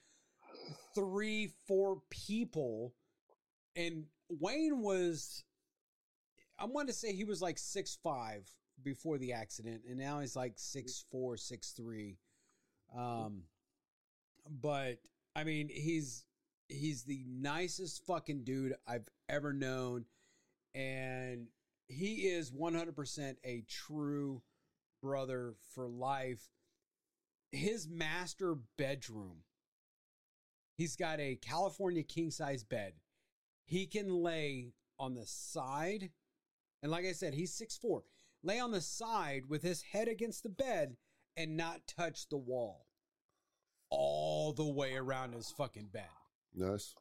[0.94, 2.94] three, four people.
[3.76, 5.44] And Wayne was,
[6.58, 8.48] I want to say he was like six five
[8.82, 12.18] before the accident, and now he's like six four, six three.
[12.96, 13.42] Um,
[14.48, 14.98] but
[15.36, 16.24] I mean, he's
[16.68, 20.04] he's the nicest fucking dude I've ever known,
[20.74, 21.46] and
[21.88, 24.42] he is one hundred percent a true
[25.00, 26.48] brother for life.
[27.52, 29.42] His master bedroom.
[30.76, 32.94] He's got a California king size bed.
[33.66, 36.10] He can lay on the side,
[36.82, 38.02] and like I said, he's six four.
[38.42, 40.96] Lay on the side with his head against the bed
[41.36, 42.86] and not touch the wall
[43.90, 46.08] all the way around his fucking bed.
[46.54, 46.94] Nice.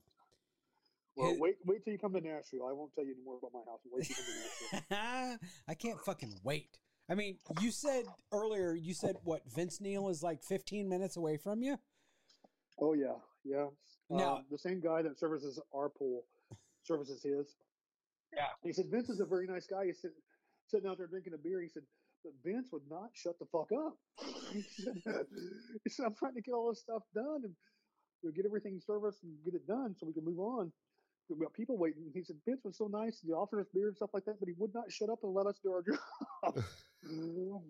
[1.16, 2.68] Well, His- wait, wait till you come to Nashville.
[2.68, 3.80] I won't tell you any more about my house.
[3.92, 4.24] Wait till you
[4.72, 5.48] come to Nashville.
[5.68, 6.78] I can't fucking wait.
[7.10, 11.38] I mean, you said earlier, you said what, Vince Neil is like 15 minutes away
[11.38, 11.78] from you?
[12.80, 13.68] Oh yeah, yeah.
[14.10, 16.24] Now- um, the same guy that services our pool
[16.84, 17.56] services his.
[18.34, 18.46] Yeah.
[18.64, 19.86] He said Vince is a very nice guy.
[19.86, 20.12] He said
[20.68, 21.62] sitting out there drinking a beer.
[21.62, 21.84] He said,
[22.24, 23.96] but Vince would not shut the fuck up.
[24.54, 25.26] he, said,
[25.84, 27.54] he said, I'm trying to get all this stuff done and
[28.22, 30.72] you know, get everything serviced and get it done so we can move on.
[31.30, 32.10] We've got people waiting.
[32.14, 33.20] He said Vince was so nice.
[33.24, 35.34] He offered us beer and stuff like that, but he would not shut up and
[35.34, 35.84] let us do our
[36.56, 36.64] job.
[37.04, 37.62] so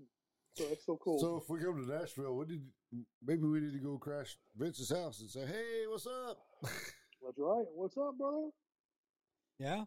[0.70, 1.20] that's so cool.
[1.20, 2.62] So if we come to Nashville, we need
[3.26, 7.66] maybe we need to go crash Vince's house and say, "Hey, what's up?" that's right.
[7.76, 8.50] What's up, brother?
[9.60, 9.84] Yeah.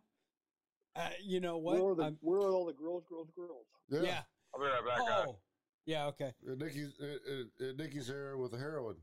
[0.94, 1.96] Uh, you know Where are what?
[1.96, 3.66] the where are all the girls, girls, girls?
[3.88, 4.20] yeah.
[4.55, 5.24] I'll be right back, guys.
[5.28, 5.37] Oh,
[5.87, 6.07] yeah.
[6.07, 6.33] Okay.
[6.46, 8.96] Uh, Nikki's uh, uh, uh, Nikki's here with the heroin.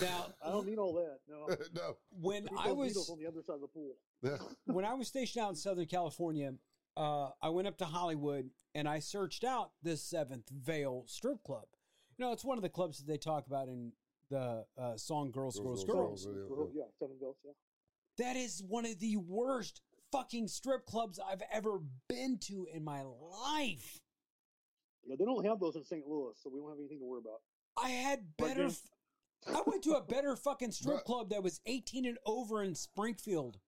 [0.00, 1.18] Now, I don't need all that.
[1.28, 1.56] No.
[1.74, 1.96] no.
[2.10, 3.94] when I was on the other side of the pool.
[4.22, 4.36] Yeah.
[4.66, 6.52] when I was stationed out in Southern California,
[6.96, 11.64] uh, I went up to Hollywood and I searched out this Seventh Veil strip club.
[12.16, 13.92] You know, it's one of the clubs that they talk about in
[14.30, 16.36] the uh, song "Girls, Girls, Girls, Girls." Girls.
[16.48, 17.36] yeah, Girl- yeah, seven bells.
[17.44, 17.52] Yeah.
[18.18, 19.80] That is one of the worst
[20.12, 24.00] fucking strip clubs I've ever been to in my life.
[25.04, 26.06] Yeah, they don't have those in St.
[26.06, 27.40] Louis, so we don't have anything to worry about.
[27.82, 28.68] I had better.
[28.68, 28.76] Jim?
[29.46, 32.74] f- I went to a better fucking strip club that was 18 and over in
[32.74, 33.58] Springfield.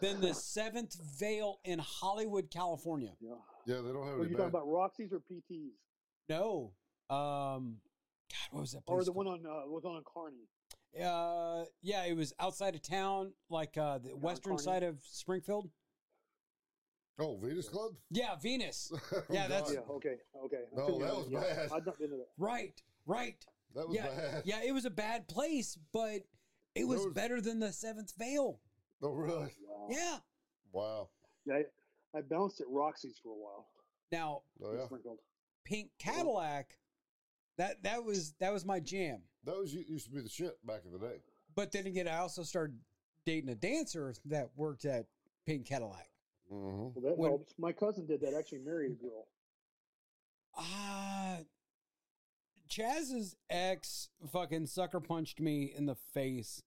[0.00, 3.12] than the Seventh Veil in Hollywood, California.
[3.20, 3.34] Yeah.
[3.70, 4.36] Yeah, they don't have Are you bad.
[4.36, 5.74] talking about Roxy's or PT's?
[6.28, 6.72] No,
[7.08, 7.76] um,
[8.30, 9.06] God, what was that Or place?
[9.06, 10.48] the one on uh, was on Kearney?
[11.00, 14.64] Uh, yeah, it was outside of town, like uh, the western Kearney.
[14.64, 15.70] side of Springfield.
[17.20, 17.92] oh, Venus Club.
[18.10, 18.90] Yeah, Venus.
[19.12, 19.80] Oh, Yeah, that's- Yeah.
[19.88, 20.16] Okay.
[20.44, 20.62] Okay.
[20.72, 21.40] I No, that was yeah.
[21.40, 21.70] bad.
[21.72, 22.28] I've not been to that.
[22.38, 23.44] Right, right.
[23.76, 24.42] that was yeah, bad.
[24.44, 24.62] yeah.
[24.64, 26.22] It was a bad place, but
[26.74, 28.58] it was, was- better than the Seventh Veil.
[29.02, 29.54] Oh, really?
[29.66, 29.86] Wow.
[29.90, 30.16] Yeah.
[30.72, 31.08] Wow.
[31.46, 31.62] Yeah.
[32.14, 33.66] I, I bounced at Roxy's for a while.
[34.12, 34.84] Now, Oh yeah.
[34.86, 35.18] Springfield.
[35.64, 36.76] Pink Cadillac,
[37.58, 39.20] that that was that was my jam.
[39.44, 41.16] That was used to be the shit back in the day.
[41.54, 42.78] But then again, I also started
[43.26, 45.06] dating a dancer that worked at
[45.46, 46.08] Pink Cadillac.
[46.52, 46.78] Mm-hmm.
[46.78, 47.54] Well, that When- helps.
[47.58, 48.34] My cousin did that.
[48.34, 49.26] Actually, married a girl.
[50.56, 51.38] Ah,
[52.68, 56.62] Chaz's ex fucking sucker punched me in the face.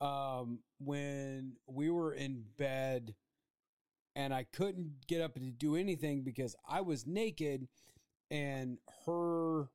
[0.00, 3.14] Um, when we were in bed,
[4.18, 7.68] and I couldn't get up to do anything because I was naked,
[8.32, 9.68] and her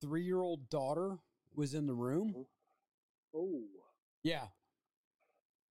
[0.00, 1.18] three-year-old daughter
[1.54, 2.30] was in the room.
[2.30, 3.38] Mm-hmm.
[3.38, 3.60] Oh.
[4.24, 4.46] Yeah,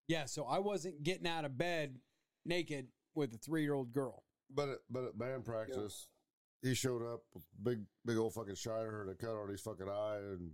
[0.07, 0.25] yeah.
[0.25, 1.99] So I wasn't getting out of bed
[2.45, 4.23] naked with a three-year-old girl.
[4.49, 6.07] But at, but at band practice,
[6.63, 10.19] he showed up with big big old fucking shiner to cut on his fucking eye
[10.31, 10.51] and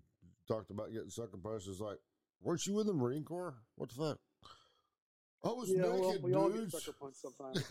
[0.47, 1.67] talked about getting sucker punched.
[1.67, 1.99] It's like,
[2.41, 3.55] weren't you in the Marine Corps?
[3.75, 4.19] What the fuck?
[5.45, 5.83] I was Yeah.
[5.83, 6.83] Well, naked, we all get dudes.
[6.83, 7.63] sucker punched sometimes.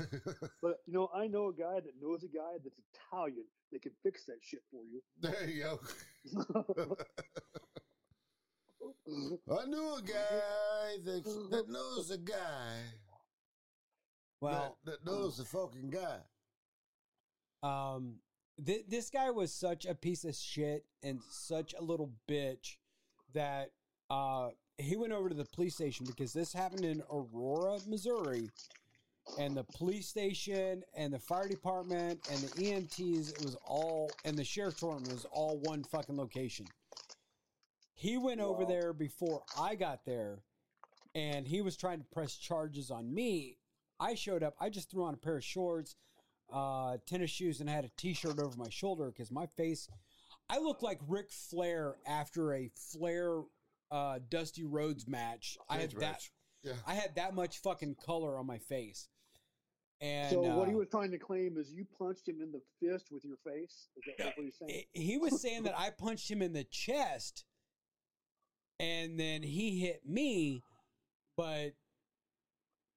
[0.63, 3.93] but you know, I know a guy that knows a guy that's Italian that can
[4.03, 5.03] fix that shit for you.
[5.21, 5.81] there you go.
[9.51, 12.81] I knew a guy that that knows a guy
[14.41, 16.19] Well, that, that knows a fucking guy.
[17.63, 18.17] Um,
[18.65, 22.77] th- this guy was such a piece of shit and such a little bitch
[23.33, 23.73] that
[24.11, 28.51] uh, he went over to the police station because this happened in Aurora, Missouri,
[29.39, 34.37] and the police station and the fire department and the EMTs it was all and
[34.37, 36.67] the sheriff's department was all one fucking location.
[37.95, 40.41] He went over there before I got there,
[41.15, 43.57] and he was trying to press charges on me.
[44.01, 44.55] I showed up.
[44.61, 45.95] I just threw on a pair of shorts,
[46.53, 49.89] uh, tennis shoes, and I had a t-shirt over my shoulder because my face.
[50.51, 53.43] I look like Ric Flair after a Flair
[53.90, 55.57] uh, Dusty Rhodes match.
[55.68, 56.01] I had Cage that.
[56.01, 56.33] match.
[56.62, 56.73] Yeah.
[56.87, 59.09] I had that much fucking color on my face.
[60.01, 62.61] And so what uh, he was trying to claim is you punched him in the
[62.81, 63.88] fist with your face.
[63.97, 64.85] Is that what he's saying?
[64.92, 67.44] he- he was saying that I punched him in the chest,
[68.81, 70.62] and then he hit me,
[71.37, 71.75] but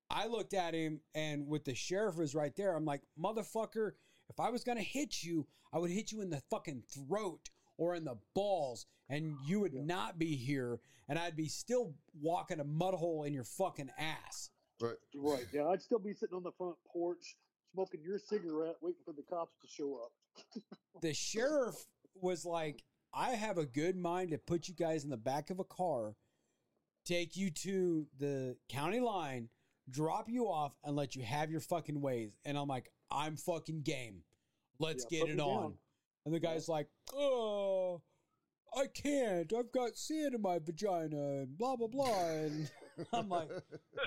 [0.10, 3.92] I looked at him, and with the sheriff was right there, I'm like, motherfucker,
[4.30, 7.96] if I was gonna hit you, I would hit you in the fucking throat or
[7.96, 9.84] in the balls, and you would Yeah.
[9.84, 14.50] not be here, and I'd be still walking a mud hole in your fucking ass.
[14.82, 14.98] Right.
[15.16, 15.46] Right.
[15.54, 17.38] Yeah, I'd still be sitting on the front porch
[17.74, 20.12] smoking your cigarette, waiting for the cops to show up.
[21.02, 21.76] the sheriff
[22.16, 25.60] was like, I have a good mind to put you guys in the back of
[25.60, 26.16] a car,
[27.06, 29.50] take you to the county line,
[29.90, 32.38] drop you off, and let you have your fucking ways.
[32.46, 34.24] And I'm like, I'm fucking game.
[34.80, 35.62] Let's Yeah, get it on.
[35.62, 35.78] down.
[36.28, 38.02] And the guy's like, Oh,
[38.76, 39.54] I can't.
[39.58, 42.28] I've got sand in my vagina and blah, blah, blah.
[42.32, 42.70] And
[43.14, 43.48] I'm like,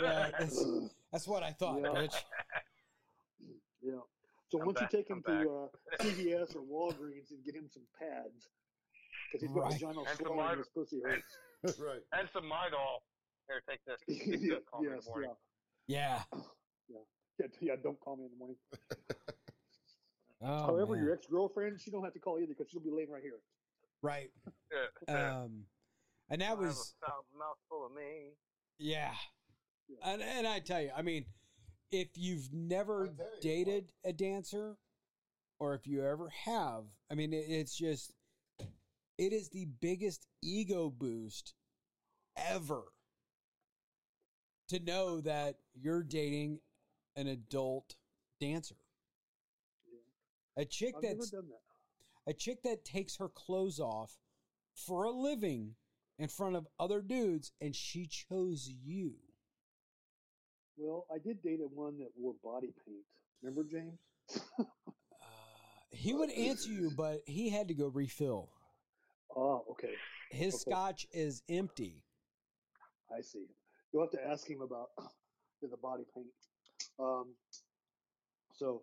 [0.03, 0.63] Yeah, that's,
[1.11, 1.89] that's what I thought, Yeah.
[1.89, 2.15] bitch.
[3.83, 3.93] Yeah.
[4.51, 7.55] So I'm once back, you take I'm him to uh, CVS or Walgreens and get
[7.55, 8.49] him some pads,
[9.33, 9.73] because he's got Right.
[9.73, 11.79] vaginal And some swelling in Mar- his pussy hurts.
[11.81, 12.01] right.
[12.13, 13.01] And some Midol.
[13.49, 13.97] Here, take this.
[14.07, 15.31] yeah, Call me in the yes, morning.
[15.87, 16.23] Yeah.
[16.91, 17.47] yeah.
[17.63, 17.77] yeah.
[17.83, 18.57] Don't call me in the morning.
[20.43, 21.05] Oh, However, man.
[21.05, 23.41] your ex girlfriend, she don't have to call either because she'll be laying right here.
[24.03, 24.31] Right.
[25.09, 25.43] Yeah.
[25.43, 25.65] Um,
[26.31, 28.31] and that I have was a mouthful of me.
[28.79, 29.13] Yeah.
[29.89, 30.13] Yeah.
[30.13, 31.27] And and I tell you, I mean,
[31.91, 34.77] if you've never tell you dated a dancer
[35.59, 38.15] or if you ever have, I mean, it, it's just
[39.19, 41.53] it is the biggest ego boost
[42.37, 42.85] ever
[44.69, 46.61] to know that you're dating
[47.17, 47.97] an adult
[48.41, 48.77] dancer.
[50.57, 52.31] A chick I've never that's done that.
[52.31, 54.19] a chick that takes her clothes off
[54.75, 55.75] for a living
[56.19, 59.15] in front of other dudes and she chose you.
[60.77, 63.05] Well, I did date a one that wore body paint.
[63.43, 63.99] Remember, James?
[64.59, 64.65] Uh,
[65.91, 68.49] he would answer you, but he had to go refill.
[69.37, 69.95] Oh, okay.
[70.31, 70.71] His Okay.
[70.71, 72.03] scotch is empty.
[73.17, 73.47] I see.
[73.93, 74.91] You'll have to ask him about
[75.63, 76.27] the body paint.
[76.99, 77.35] Um,
[78.55, 78.83] so,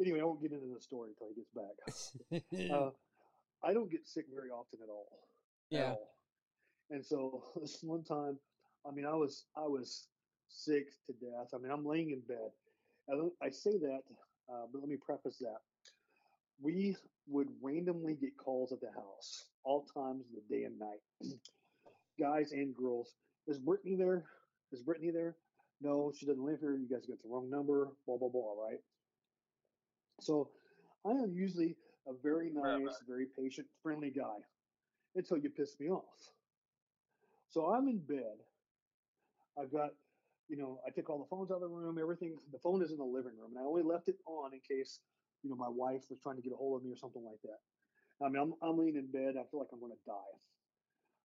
[0.00, 2.70] anyway, I won't get into the story until he gets back.
[2.72, 2.90] Uh,
[3.62, 5.06] I don't get sick very often at all.
[5.72, 5.90] at yeah.
[5.90, 6.14] all.
[6.90, 8.38] And so this one time,
[8.86, 10.08] I mean, I was I was
[10.48, 11.48] sick to death.
[11.54, 12.50] I mean, I'm laying in bed.
[13.08, 14.02] And I say that,
[14.48, 15.58] uh, but let me preface that.
[16.62, 16.96] We
[17.28, 21.00] would randomly get calls at the house, all times of the day and night,
[22.20, 23.14] guys and girls.
[23.48, 24.24] Is Brittany there?
[24.72, 25.36] Is Brittany there?
[25.80, 26.76] No, she doesn't live here.
[26.76, 27.88] You guys got the wrong number.
[28.06, 28.52] Blah blah blah.
[28.62, 28.80] Right.
[30.20, 30.50] So,
[31.06, 34.36] I am usually a very nice, very patient, friendly guy
[35.16, 36.04] until you piss me off.
[37.48, 38.38] So I'm in bed.
[39.58, 39.90] I've got,
[40.48, 42.36] you know, I took all the phones out of the room, everything.
[42.52, 45.00] The phone is in the living room, and I only left it on in case,
[45.42, 47.40] you know, my wife was trying to get a hold of me or something like
[47.42, 47.58] that.
[48.24, 49.34] I mean, I'm, I'm laying in bed.
[49.38, 50.32] I feel like I'm going to die.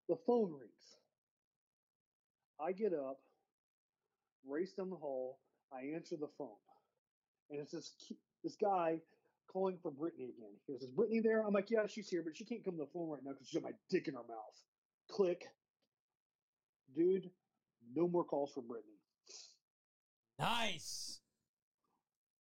[0.10, 0.98] The phone rings.
[2.60, 3.20] I get up,
[4.48, 5.40] race down the hall.
[5.74, 6.56] I answer the phone,
[7.50, 7.94] and it's this
[8.44, 9.00] this guy
[9.52, 10.50] calling for Brittany again.
[10.66, 12.84] He goes, "Is Brittany there?" I'm like, "Yeah, she's here, but she can't come to
[12.84, 14.64] the phone right now because she's got my dick in her mouth."
[15.10, 15.46] Click,
[16.96, 17.30] dude.
[17.94, 18.94] No more calls for Brittany.
[20.40, 21.20] Nice.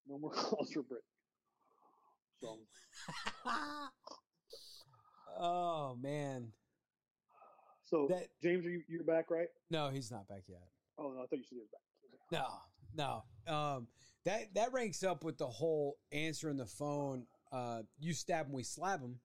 [0.08, 1.08] No more calls for Brittany.
[2.40, 2.58] So
[5.38, 6.52] oh man.
[7.84, 9.48] So That James, are you you're back, right?
[9.70, 10.62] no, he's not back yet.
[10.98, 12.40] Oh no, I thought you said he was back.
[12.96, 13.52] No, no.
[13.54, 13.88] Um,
[14.24, 17.26] that that ranks up with the whole answering the phone.
[17.52, 19.20] Uh, you stab him, we slap him.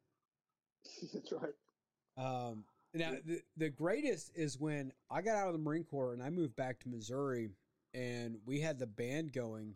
[1.13, 1.53] That's right.
[2.17, 6.23] Um, now the the greatest is when I got out of the Marine Corps and
[6.23, 7.49] I moved back to Missouri,
[7.93, 9.75] and we had the band going,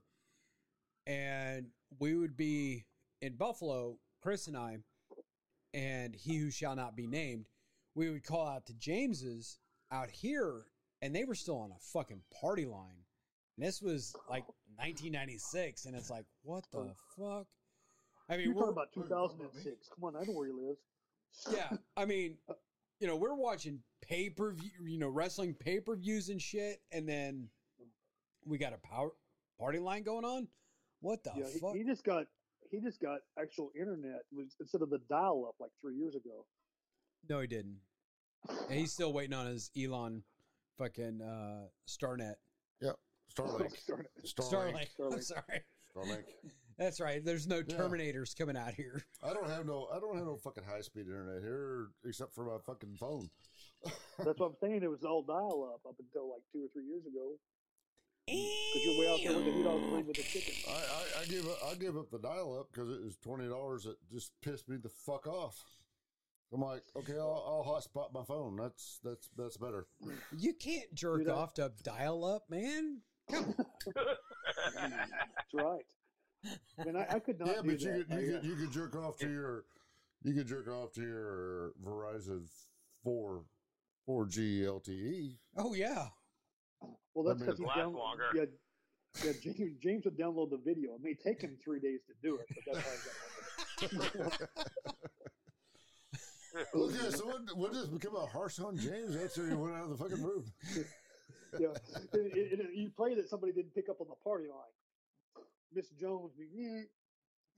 [1.08, 1.68] and
[2.00, 2.86] we would be
[3.22, 4.80] in Buffalo, Chris and I,
[5.74, 7.48] and he who shall not be named.
[7.96, 9.60] We would call out to James's
[9.92, 10.66] out here,
[11.02, 13.06] and they were still on a fucking party line.
[13.58, 14.44] And this was like
[14.78, 17.48] 1996, and it's like, what the fuck?
[18.30, 19.90] I mean, You're we're, talking about 2006.
[19.94, 20.80] Come on, I know where he lives.
[21.52, 22.38] yeah, I mean,
[23.00, 26.82] you know, we're watching pay per view, you know, wrestling pay per views and shit,
[26.92, 27.50] and then
[28.46, 29.12] we got a power
[29.60, 30.48] party line going on.
[31.02, 31.76] What the yeah, he, fuck?
[31.76, 32.26] he just got
[32.72, 34.22] he just got actual internet
[34.60, 36.46] instead of the dial up like three years ago.
[37.30, 37.78] no, he didn't.
[38.70, 40.24] And he's still waiting on his Elon
[40.78, 42.36] fucking uh, Starnet.
[43.38, 43.78] Starlink.
[43.78, 44.88] Started- Starlink.
[45.00, 45.14] Starlink.
[45.14, 45.62] I'm sorry.
[45.96, 46.24] Starlink.
[46.78, 47.24] That's right.
[47.24, 47.76] There's no Yeah.
[47.78, 49.04] Terminators coming out here.
[49.24, 49.88] I don't have no.
[49.94, 53.30] I don't have no fucking high speed internet here, except for my fucking phone.
[54.18, 54.82] That's what I'm saying.
[54.84, 57.34] It was all dial up up until like two or three years ago.
[58.26, 60.54] Because you're way out there with the heat on green with the chicken.
[60.68, 61.58] I, I, I give up.
[61.70, 63.84] I give up the dial up because it was twenty dollars.
[63.84, 65.62] That just pissed me the fuck off.
[66.54, 68.56] I'm like, okay, I'll, I'll hotspot my phone.
[68.56, 69.88] That's that's that's better.
[70.38, 73.02] You can't jerk off to dial up, man.
[73.34, 73.54] That's
[75.54, 75.86] right.
[76.80, 78.10] I mean, I, I could not yeah, do but you that.
[78.10, 79.64] could you I, could you could jerk off to your
[80.24, 82.48] you could jerk off to your Verizon
[83.04, 83.44] four
[84.06, 85.38] four G LTE.
[85.58, 86.08] Oh yeah.
[87.14, 88.24] well, that's I mean, because it he lasts down- longer.
[88.36, 88.46] Yeah,
[89.24, 89.32] yeah.
[89.42, 90.96] James, James would download the video.
[90.96, 94.50] It may take him three days to do it, but that's how he got it.
[96.76, 99.90] Okay, so what, what does become a harsh on James after he went out of
[99.90, 100.46] the fucking room?
[101.60, 101.70] yeah,
[102.14, 105.46] it, it, it- you play that somebody didn't pick up on the party line.
[105.74, 106.48] Miss Jones, be,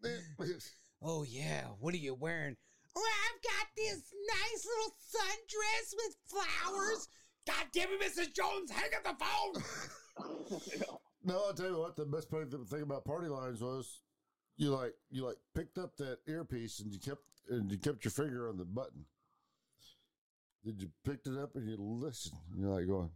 [0.03, 0.09] "Eh."
[1.01, 1.65] Oh yeah.
[1.79, 2.55] What are you wearing?
[2.95, 7.07] Oh, I've got this nice little sundress with flowers.
[7.45, 8.33] God damn it, Mrs.
[8.33, 10.59] Jones, hang up the phone.
[10.77, 10.85] Yeah.
[11.27, 11.95] No, I'll tell you what.
[11.95, 13.99] The best part- of the thing about party lines was,
[14.57, 18.11] you like you like picked up that earpiece and you kept and you kept your
[18.11, 19.05] finger on the button.
[20.63, 22.37] Did you picked it up and you listened?
[22.55, 23.09] You're like going,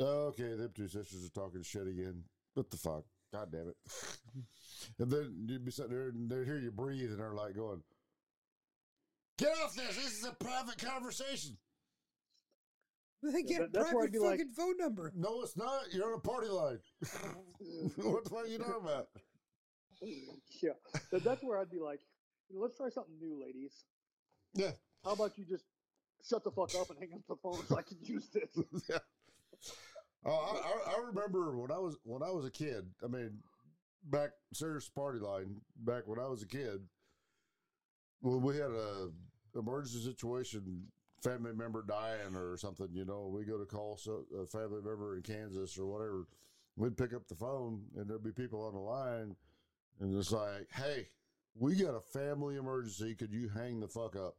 [0.00, 2.24] okay, them two sisters are talking shit again.
[2.54, 3.04] What the fuck?
[3.32, 3.76] God damn it!
[4.98, 7.82] and then you'd be sitting there and they'd hear you breathe and they're like going,
[9.38, 9.96] "Get off this!
[9.96, 11.56] This is a private conversation."
[13.22, 15.12] They get that- that's private be like- fucking phone number.
[15.14, 15.92] No, it's not.
[15.92, 16.80] You're on a party line.
[17.96, 19.08] what the fuck are you talking about?
[20.62, 20.70] yeah,
[21.12, 22.00] that, that's where I'd be like,
[22.50, 23.84] let's try something new, ladies.
[24.54, 24.72] Yeah.
[25.04, 25.64] How about you just
[26.26, 28.48] shut the fuck up and hang up the phone so I can use this?
[28.88, 28.98] yeah.
[30.24, 32.86] Oh, I, I, I remember when I was when I was a kid.
[33.02, 33.38] I mean,
[34.04, 35.56] back serious party line.
[35.76, 36.80] Back when I was a kid,
[38.20, 39.10] when we had a
[39.56, 40.86] emergency situation,
[41.22, 42.88] family member dying or something.
[42.92, 46.26] You know, we go to call so, a family member in Kansas or whatever.
[46.76, 49.36] We'd pick up the phone and there'd be people on the line,
[50.00, 51.08] and it's like, "Hey,
[51.54, 53.14] we got a family emergency.
[53.14, 54.36] Could you hang the fuck up?"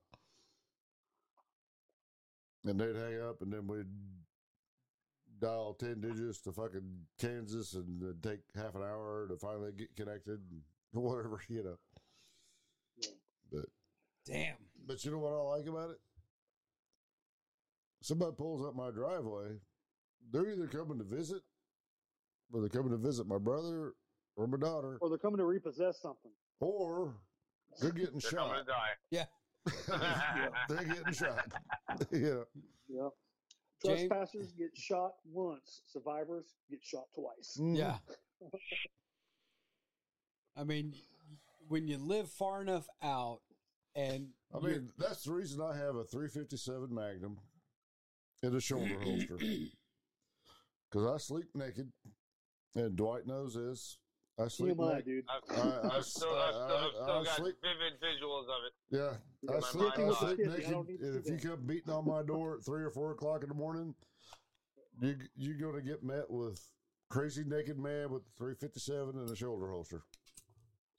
[2.64, 3.88] And they'd hang up, and then we'd
[5.42, 9.96] dial 10 digits to fucking Kansas and it'd take half an hour to finally get
[9.96, 10.62] connected and
[11.04, 11.78] whatever, you know.
[13.02, 13.10] Yeah.
[13.52, 13.66] But,
[14.26, 14.56] Damn.
[14.86, 15.98] but you know what I like about it?
[18.04, 19.50] somebody pulls up my driveway,
[20.32, 21.42] they're either coming to visit,
[22.52, 23.94] or they're coming to visit my brother
[24.36, 26.32] or my daughter, Or they're coming to repossess something.
[26.60, 27.14] or
[27.80, 28.56] they're getting They're shot.
[28.58, 29.28] to die.
[30.70, 31.46] they're getting shot.
[32.12, 32.42] yeah.
[32.89, 33.10] yeah.
[33.84, 33.98] Yep.
[33.98, 35.82] James- Trespassers get shot once.
[35.88, 37.58] Survivors get shot twice.
[37.60, 37.78] Mhm.
[37.78, 37.98] Yeah.
[40.56, 40.94] I mean,
[41.68, 43.42] when you live far enough out,
[43.96, 47.40] and I mean, that's the reason I have a 357 Magnum
[48.44, 49.38] in a shoulder holster.
[50.92, 51.90] Because I sleep naked,
[52.76, 53.98] and Dwight knows this.
[54.40, 55.06] I sleep TMI, naked.
[55.06, 55.26] dude.
[55.30, 58.62] I've, I- I I've still, I've still, I've still I got sleep- vivid visuals of
[58.66, 58.74] it.
[58.90, 60.72] Yeah, Yeah, I sleep, I sleep naked.
[60.72, 61.48] don't need to And if you that.
[61.48, 63.94] come beating on my door at three or four o'clock in the morning,
[65.02, 66.60] you you're gonna get met with
[67.10, 70.04] crazy naked man with a 357 and a shoulder holster.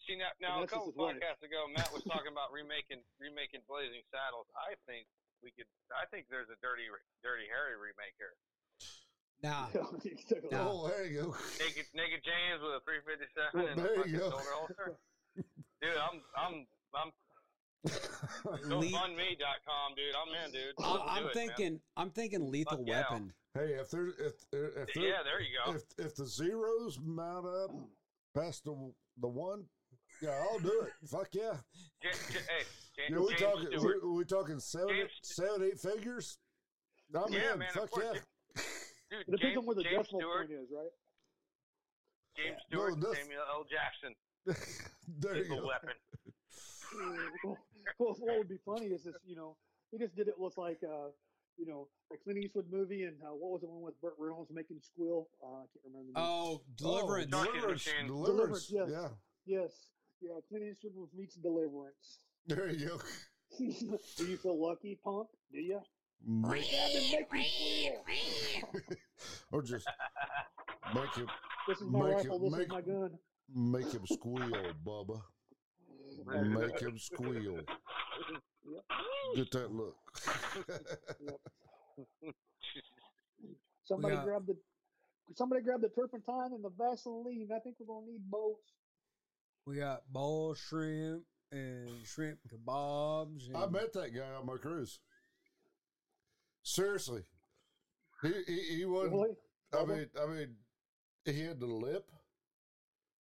[0.06, 4.02] See now, now a couple his podcasts ago, Matt was talking about remaking remaking Blazing
[4.10, 4.46] Saddles.
[4.58, 5.06] I think
[5.42, 5.66] we could.
[5.94, 6.90] I think there's a Dirty
[7.22, 8.34] Dirty Harry remake here.
[9.42, 9.66] Nah,
[10.04, 10.44] You took.
[10.52, 11.36] Oh, there you go.
[11.60, 14.30] Naked Naked James with a 357 Well, and a fucking you go.
[14.30, 14.98] shoulder holster.
[15.80, 17.10] Dude, I'm I'm I'm
[18.70, 20.14] GoFundMe.com, dude.
[20.14, 20.74] I'm in, dude.
[20.78, 21.32] I- Let's I'm do it, man.
[21.34, 23.00] thinking, I'm thinking Lethal Fuck yeah.
[23.10, 23.32] Weapon.
[23.54, 25.72] hey, if there's if if there, Yeah, there you go.
[25.74, 27.70] if if the zeros mount up
[28.36, 28.74] past the
[29.20, 29.64] the one,
[30.20, 31.08] yeah, I'll do it.
[31.08, 31.56] Fuck yeah.
[32.02, 32.64] J- J- hey,
[32.96, 33.40] James, You know, we James
[33.80, 36.38] talking we, we talking seven James- seven eight figures.
[37.14, 37.58] I'm Yeah, in.
[37.58, 38.12] man, Fuck yeah.
[39.12, 40.94] Dude, It depends James, on where the James decimal Stewart, point is, right?
[42.36, 43.64] James No, Stewart, this- Samuel L.
[43.68, 44.12] Jackson,
[45.20, 45.66] there you go.
[45.68, 45.96] weapon.
[47.44, 47.58] well,
[47.98, 49.56] well, what would be funny is this, you know,
[49.90, 51.12] he just did it with like, uh,
[51.58, 54.50] you know, a Clint Eastwood movie, and uh, what was the one with Burt Reynolds
[54.50, 55.28] making squeal?
[55.44, 56.12] Uh, I can't remember.
[56.14, 56.28] The name.
[56.28, 57.28] Oh, Deliverance.
[57.32, 57.84] Oh, Talking deliverance.
[58.06, 58.66] Deliverance.
[58.66, 58.90] Deliverance,
[59.46, 59.60] Yeah.
[59.60, 59.72] yes,
[60.22, 62.20] yeah, Clint Eastwood was meets Deliverance.
[62.46, 63.00] There you go.
[64.16, 65.28] Do you feel lucky, punk?
[65.52, 65.80] Do you?
[66.24, 67.90] Make, Grab and make me
[69.52, 69.88] or just
[70.94, 71.26] make him
[71.68, 72.36] This is my Make rifle.
[72.36, 73.18] it- This make- is my gun.
[73.54, 75.20] make him squeal, Bubba.
[76.26, 77.60] Make him squeal.
[79.34, 79.96] Get that look.
[83.84, 84.56] Somebody got- grab the
[85.34, 87.48] somebody grab the turpentine and the Vaseline.
[87.54, 88.58] I think we're gonna need both.
[89.66, 93.46] We got ball shrimp and shrimp kebabs.
[93.48, 94.98] And I met that guy on my cruise.
[96.62, 97.22] Seriously,
[98.22, 99.12] he he, he wasn't.
[99.14, 99.36] Really?
[99.72, 100.54] I mean, I mean,
[101.24, 102.10] he had the lip,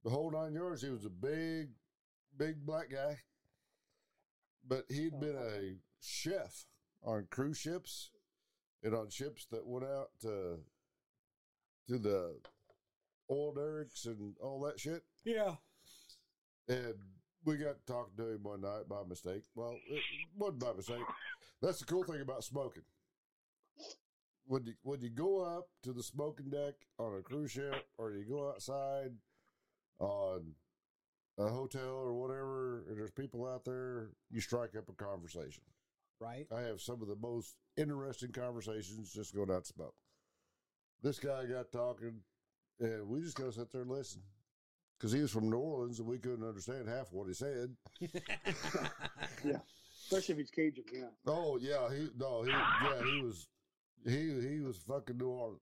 [0.04, 0.82] the whole nine yards.
[0.82, 1.68] He was a big,
[2.36, 3.18] big black guy,
[4.66, 6.64] but he'd been a chef
[7.04, 8.10] on cruise ships
[8.82, 10.58] and on ships that went out to
[11.88, 12.36] to the
[13.30, 15.02] oil derricks and all that shit.
[15.24, 15.54] yeah.
[16.68, 16.94] And
[17.44, 19.42] we got to talking to him one night by mistake.
[19.54, 20.02] Well, it
[20.36, 21.02] wasn't by mistake.
[21.60, 22.82] That's the cool thing about smoking.
[24.51, 28.11] When you when you go up to the smoking deck on a cruise ship, or
[28.11, 29.12] you go outside
[30.01, 30.55] on
[31.38, 35.62] a hotel or whatever, and there's people out there, you strike up a conversation.
[36.18, 36.48] Right.
[36.53, 39.94] I have some of the most interesting conversations just going out to smoke.
[41.01, 42.16] This guy got talking,
[42.80, 44.20] and we just got to sit there and listen
[44.98, 47.76] because he was from New Orleans and we couldn't understand half what he said.
[49.44, 49.61] yeah,
[50.07, 51.05] Especially if he's Cajun, yeah.
[51.24, 53.46] Oh yeah, he no, he yeah he was
[54.05, 55.61] he he was fucking New Orleans.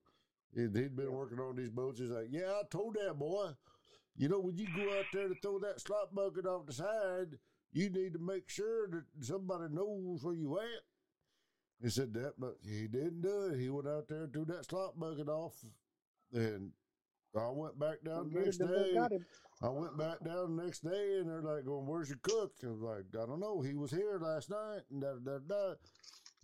[0.55, 2.01] He'd, been working on these boats.
[2.01, 3.51] He's like, yeah, I told that boy,
[4.17, 7.39] you know, when you go out there to throw that slop bucket off the side,
[7.73, 10.83] you need to make sure that somebody knows where you at.
[11.83, 13.61] He said that, but he didn't do it.
[13.61, 15.55] He went out there and threw that slop bucket off,
[16.33, 16.73] and
[17.37, 18.99] I went back down the next day.
[19.61, 22.53] I went back down the next day and they're like going, Where's your cook?
[22.65, 23.61] I was like, I don't know.
[23.61, 25.75] He was here last night and da da da.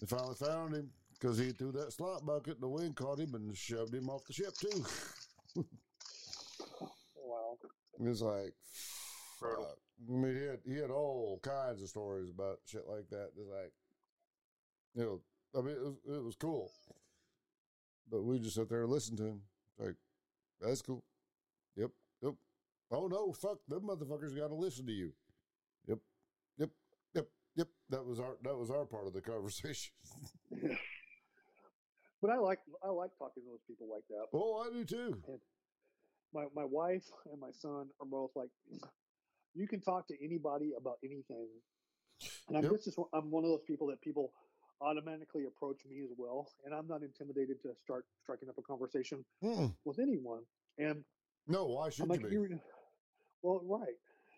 [0.01, 0.91] They finally found him
[1.25, 4.27] because he threw that slot bucket and the wind caught him and shoved him off
[4.27, 4.85] the ship too.
[7.17, 7.57] Wow.
[7.99, 8.53] It's like,
[9.41, 9.65] Brutal.
[9.65, 9.79] fuck.
[10.07, 13.31] I mean, he had, he had all kinds of stories about shit like that.
[13.39, 13.73] It's like,
[14.95, 15.21] you know,
[15.59, 16.71] I mean, it was, it was cool.
[18.11, 19.41] But we just sat there and listened to him.
[19.79, 19.95] Like,
[20.61, 21.05] that's cool.
[21.77, 21.91] Yep,
[22.23, 22.35] yep.
[22.91, 25.15] Oh no, fuck, them motherfuckers got to listen to you.
[25.89, 25.99] Yep,
[26.59, 26.71] yep,
[27.15, 27.69] yep, yep.
[27.89, 29.95] That was our that was our part of the conversation.
[32.25, 34.25] But I like I like talking to those people like that.
[34.33, 35.23] oh, I do too.
[36.33, 38.49] My my wife and my son are both like,
[39.53, 41.49] you can talk to anybody about anything.
[42.49, 42.81] And I'm Yep.
[42.83, 44.33] just one- I'm one of those people that people
[44.81, 49.23] automatically approach me as well, and I'm not intimidated to start striking up a conversation
[49.43, 49.77] Mm-mm.
[49.85, 50.47] with anyone.
[50.79, 51.05] And
[51.47, 52.59] No, why should I'm like, you be?
[53.43, 53.89] well, right.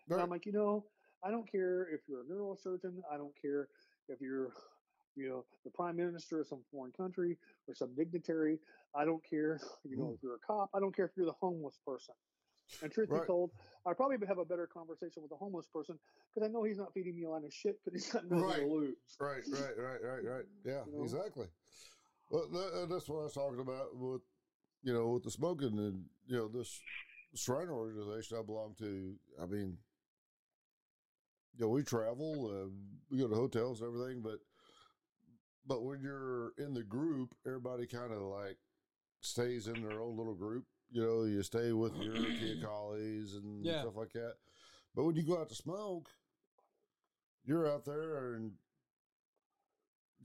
[0.09, 0.23] And Right.
[0.23, 0.85] I'm like, you know,
[1.23, 3.01] I don't care if you're a neurosurgeon.
[3.09, 3.69] I don't care
[4.09, 4.51] if you're
[5.17, 7.37] you know, the prime minister of some foreign country
[7.67, 8.59] or some dignitary.
[8.95, 10.15] I don't care, you know, Mm.
[10.15, 10.69] if you're a cop.
[10.73, 12.15] I don't care if you're the homeless person.
[12.83, 13.21] And truth Right.
[13.21, 13.51] be told,
[13.85, 15.97] I probably have a better conversation with a homeless person
[16.33, 18.47] because I know he's not feeding me a line of shit because he's got nothing
[18.47, 18.59] Right.
[18.59, 18.95] to lose.
[19.19, 20.45] Right, right, right, right, right.
[20.63, 21.03] Yeah, You know?
[21.03, 21.47] exactly.
[22.29, 24.21] Well, that, uh, that's what I was talking about with,
[24.83, 26.83] you know, with the smoking and you know this
[27.33, 29.15] shrine organization I belong to.
[29.41, 29.77] I mean,
[31.57, 32.69] you know, we travel, uh,
[33.09, 34.39] we go to hotels and everything, but
[35.67, 38.57] but when you're in the group, everybody kind of like
[39.21, 40.65] stays in their own little group.
[40.89, 43.81] You know, you stay with your kid collies and Yeah.
[43.81, 44.35] stuff like that.
[44.95, 46.09] But when you go out to smoke,
[47.43, 48.53] you're out there and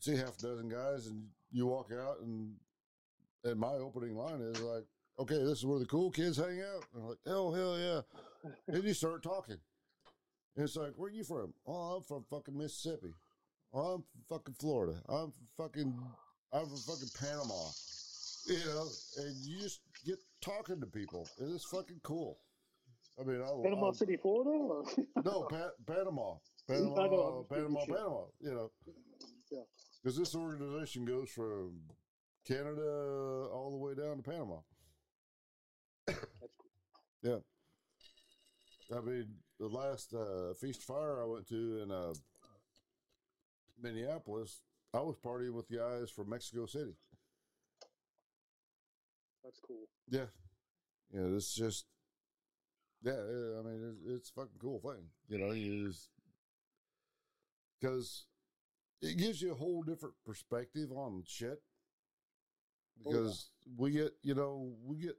[0.00, 2.54] see half a dozen guys, and you walk out, and
[3.44, 4.84] and my opening line is like,
[5.18, 8.00] "Okay, this is where the cool kids hang out." And I'm like, "Hell, hell yeah!"
[8.68, 9.58] and you start talking,
[10.56, 13.14] and it's like, "Where are you from?" "Oh, I'm from fucking Mississippi."
[13.72, 15.98] "Oh, I'm from fucking Florida." "I'm from fucking,
[16.52, 17.68] I'm from fucking Panama."
[18.46, 22.38] You know, and you just get talking to people, and it's fucking cool.
[23.20, 24.50] I mean, I, Panama I, City, Florida?
[24.50, 24.84] Or?
[25.24, 26.34] no, pa- Panama,
[26.68, 27.86] Panama, Panama, thinking.
[27.94, 28.24] Panama.
[28.40, 28.70] You know,
[29.50, 29.60] Yeah.
[30.02, 31.78] because this organization goes from
[32.46, 34.56] Canada all the way down to Panama.
[36.06, 36.18] That's
[37.22, 37.44] cool.
[38.96, 39.28] I mean,
[39.60, 42.12] the last uh, feast fire I went to in uh,
[43.80, 44.62] Minneapolis,
[44.94, 46.94] I was partying with guys from Mexico City.
[49.44, 49.88] That's cool.
[50.08, 50.26] Yeah,
[51.12, 51.86] you know, it's just,
[53.02, 53.12] yeah.
[53.12, 55.04] yeah, I mean, it's, it's a fucking cool thing.
[55.28, 56.08] You know, you just
[57.80, 58.26] because
[59.00, 61.60] it gives you a whole different perspective on shit.
[63.04, 63.16] Oh, yeah.
[63.18, 65.16] Because we get, you know, we get,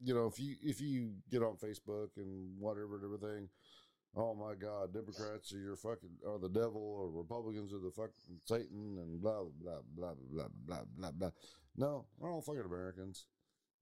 [0.00, 3.48] you know, if you if you get on Facebook and whatever and everything,
[4.16, 8.40] oh my God, Democrats are your fucking are the devil, or Republicans are the fucking
[8.44, 11.30] Satan, and blah blah blah blah blah blah blah.
[11.76, 13.26] No, we're all fucking Americans.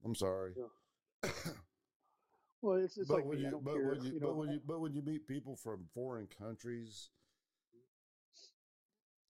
[0.05, 0.53] I'm sorry.
[2.63, 3.89] Well, it's, it's but like when you but care.
[3.89, 7.09] when you, you but when you but when you meet people from foreign countries,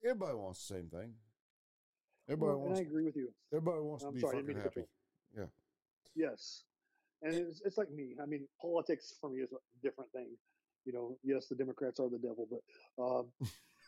[0.06, 1.14] everybody wants the same thing.
[2.30, 3.30] Everybody well, and wants I agree with you.
[3.51, 4.82] everybody wants to I'm be sorry, fucking to happy.
[5.36, 5.49] you
[6.16, 6.64] Yes.
[7.24, 8.16] And it's, it's like me.
[8.22, 10.28] I mean, politics for me is a different thing.
[10.86, 13.27] You know, yes, the Democrats are the devil, but, um,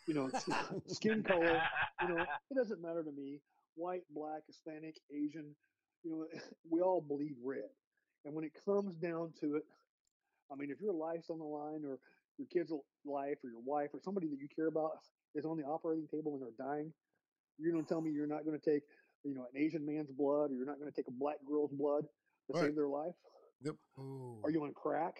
[0.07, 0.29] you know,
[0.87, 1.61] skin color,
[2.01, 3.41] you know, it doesn't matter to me.
[3.75, 5.55] White, black, Hispanic, Asian,
[6.03, 6.25] you know,
[6.69, 7.69] we all bleed red.
[8.23, 9.63] And when it comes down to it,
[10.51, 11.99] I mean, if your life's on the line or
[12.37, 12.71] your kid's
[13.05, 14.91] life or your wife or somebody that you care about
[15.33, 16.93] is on the operating table and they're dying,
[17.57, 18.83] you're going to tell me you're not going to take,
[19.23, 21.71] you know, an Asian man's blood or you're not going to take a black girl's
[21.71, 22.05] blood
[22.51, 23.13] to save their life?
[23.63, 23.75] Yep.
[24.43, 25.15] Are you on crack?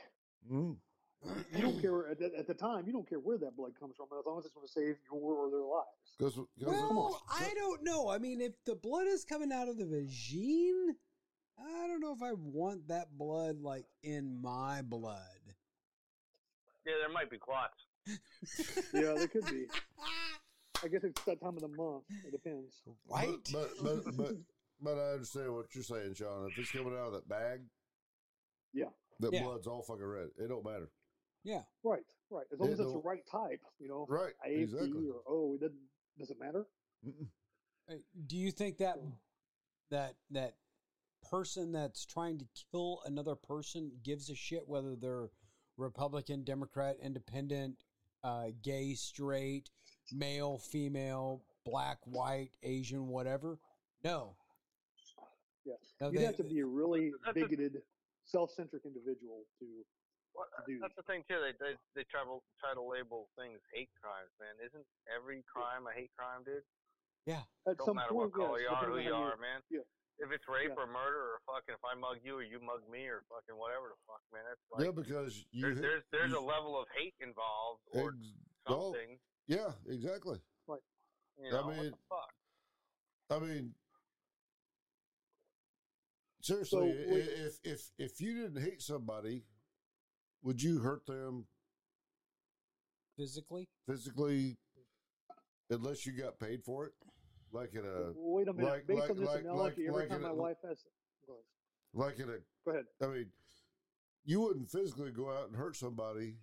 [0.52, 0.76] Mm.
[1.56, 2.84] You don't care at the, at the time.
[2.86, 4.96] You don't care where that blood comes from, as long as it's going to save
[5.12, 5.88] your or their lives.
[6.18, 8.10] Because Well, I don't know.
[8.10, 10.96] I mean, if the blood is coming out of the vagine,
[11.58, 15.20] I don't know if I want that blood like in my blood.
[16.86, 17.86] Yeah, there might be clots.
[18.94, 19.66] Yeah, there could be.
[20.84, 22.04] I guess it's that time of the month.
[22.28, 22.82] It depends.
[23.10, 23.40] Right?
[23.52, 24.32] But but but but,
[24.82, 26.48] but I understand what you're saying, Sean.
[26.52, 27.62] If it's coming out of that bag,
[28.74, 28.86] Yeah.
[29.22, 29.44] that Yeah.
[29.44, 30.28] blood's all fucking red.
[30.38, 30.90] It don't matter.
[31.46, 31.62] Yeah.
[31.84, 32.46] Right, right.
[32.52, 34.34] As long Yeah, as it's the right type, you know, Right.
[34.46, 35.08] AFP Exactly.
[35.08, 35.80] or O, it doesn't
[36.18, 36.66] does it matter?
[37.06, 37.28] Mm-mm.
[38.28, 38.98] Do you think that
[39.92, 40.56] that that
[41.30, 45.30] person that's trying to kill another person gives a shit whether they're
[45.78, 47.78] Republican, Democrat, Independent,
[48.24, 49.70] uh, gay, straight,
[50.12, 53.60] male, female, black, white, Asian, whatever?
[54.04, 54.36] No.
[55.66, 57.84] Yeah, No, you'd they- have to be a really bigoted,
[58.24, 59.86] self-centric individual to.
[60.36, 61.40] Well, to do that's the thing too.
[61.40, 64.60] They they they try to try to label things hate crimes, man.
[64.60, 66.60] Isn't every crime a hate crime, dude?
[67.26, 67.48] Yeah.
[67.66, 69.64] At Don't some matter point, what color yes, you are, who you are, man.
[69.72, 69.88] yeah.
[70.20, 70.84] If it's rape Yeah.
[70.84, 73.92] or murder or fucking, if I mug you or you mug me or fucking whatever
[73.96, 76.76] the fuck, man, that's yeah, like because you there's hit- there's, there's you- a level
[76.80, 78.36] of hate involved or ex-
[78.68, 79.18] oh, something.
[79.48, 80.40] yeah, exactly.
[81.38, 82.32] You I know, what mean, the fuck?
[83.32, 83.74] I mean,
[86.42, 89.44] seriously, So, i- if if if you didn't hate somebody,
[90.46, 91.46] would you hurt them
[93.18, 93.68] Physically?
[93.88, 94.58] physically
[95.70, 96.94] unless you got paid for it?
[97.52, 98.70] Like in a Wait a minute.
[98.70, 100.86] like- Based like- on this like- analogy, every time my a- wife has,
[101.94, 102.86] like in a Go ahead.
[103.02, 103.32] I mean,
[104.26, 106.38] you wouldn't physically go out and hurt somebody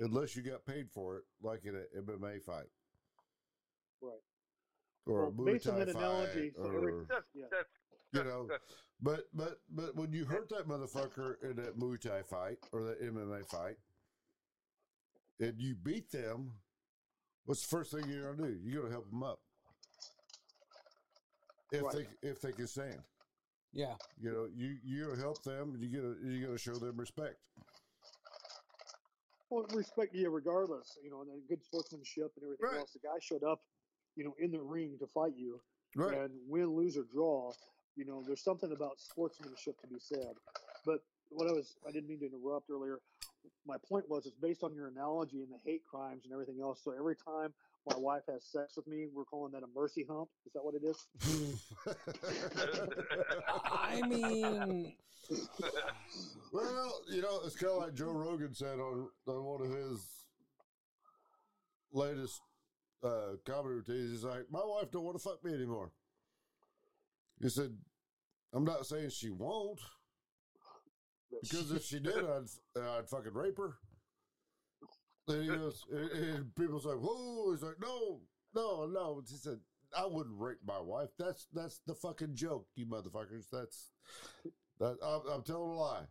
[0.00, 2.68] unless you got paid for it, like in an MMA fight.
[4.02, 4.20] Right.
[5.06, 7.70] Or a Well, Muay based on Thai that analogy, fight, so or, That's
[8.12, 12.22] you know, that's, but but but when you hurt that motherfucker in that Muay Thai
[12.22, 13.76] fight or that MMA fight,
[15.40, 16.52] and you beat them,
[17.46, 18.58] what's the first thing you're gonna do?
[18.62, 19.40] You're gonna help them up.
[21.72, 22.06] if Right.
[22.22, 23.00] they if they can stand.
[23.72, 23.94] Yeah.
[24.20, 25.76] You know, you you help them.
[25.78, 27.36] You get you got to show them respect.
[29.48, 32.78] Well, respect you regardless, you know, and then good sportsmanship and everything Right.
[32.78, 32.92] else.
[32.92, 33.62] The guy showed up,
[34.16, 35.60] you know, in the ring to fight you,
[35.96, 36.18] Right.
[36.18, 37.52] and win, lose, or draw.
[37.96, 40.34] You know, there's something about sportsmanship to be said.
[40.86, 43.00] But what I was, I didn't mean to interrupt earlier.
[43.66, 46.80] My point was, it's based on your analogy and the hate crimes and everything else.
[46.82, 47.52] So every time
[47.88, 50.28] my wife has sex with me, we're calling that a mercy hump.
[50.46, 51.06] Is that what it is?
[53.64, 54.92] I mean,
[56.52, 60.00] well, you know, it's kind of like Joe Rogan said on on one of his
[61.92, 62.40] latest
[63.02, 64.10] uh, comedy routines.
[64.10, 65.92] He's like, "My wife don't want to fuck me anymore."
[67.40, 67.76] He said,
[68.52, 69.80] "I'm not saying she won't,
[71.42, 72.46] because if she did, I'd
[72.80, 73.78] I'd fucking rape her."
[75.28, 78.20] And he goes, and, and people's like, "Whoa!" He's like, "No,
[78.54, 79.60] no, no." He said,
[79.96, 81.10] "I wouldn't rape my wife.
[81.18, 83.48] That's that's the fucking joke, you motherfuckers.
[83.50, 83.92] That's
[84.78, 84.98] that.
[85.02, 86.04] I'm, I'm telling a lie."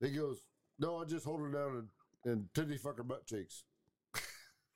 [0.00, 0.46] He goes,
[0.78, 1.88] "No, I just hold her down
[2.24, 3.64] and, and titty fuck her butt cheeks."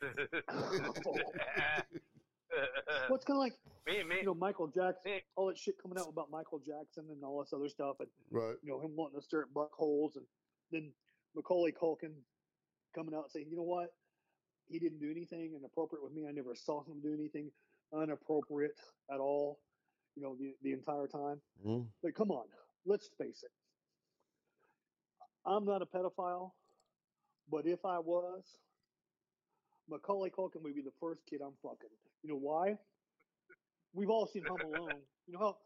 [3.08, 3.54] Well, it's kind of like
[3.86, 5.22] me, me, you know Michael Jackson, me.
[5.36, 8.56] all that shit coming out about Michael Jackson and all this other stuff, and Right.
[8.62, 10.24] you know him wanting to stare at buck holes, and
[10.70, 10.92] then
[11.34, 12.12] Macaulay Culkin
[12.94, 13.94] coming out and saying, you know what,
[14.68, 16.26] he didn't do anything inappropriate with me.
[16.28, 17.50] I never saw him do anything
[17.92, 18.74] inappropriate
[19.12, 19.58] at all.
[20.16, 21.40] You know the the entire time.
[21.64, 21.86] Mm.
[22.02, 22.46] But come on,
[22.84, 23.50] let's face it.
[25.46, 26.52] I'm not a pedophile,
[27.50, 28.44] but if I was,
[29.90, 31.90] Macaulay Culkin would be the first kid I'm fucking.
[32.22, 32.76] You know why?
[33.92, 35.00] We've all seen Home Alone.
[35.26, 35.56] You know how,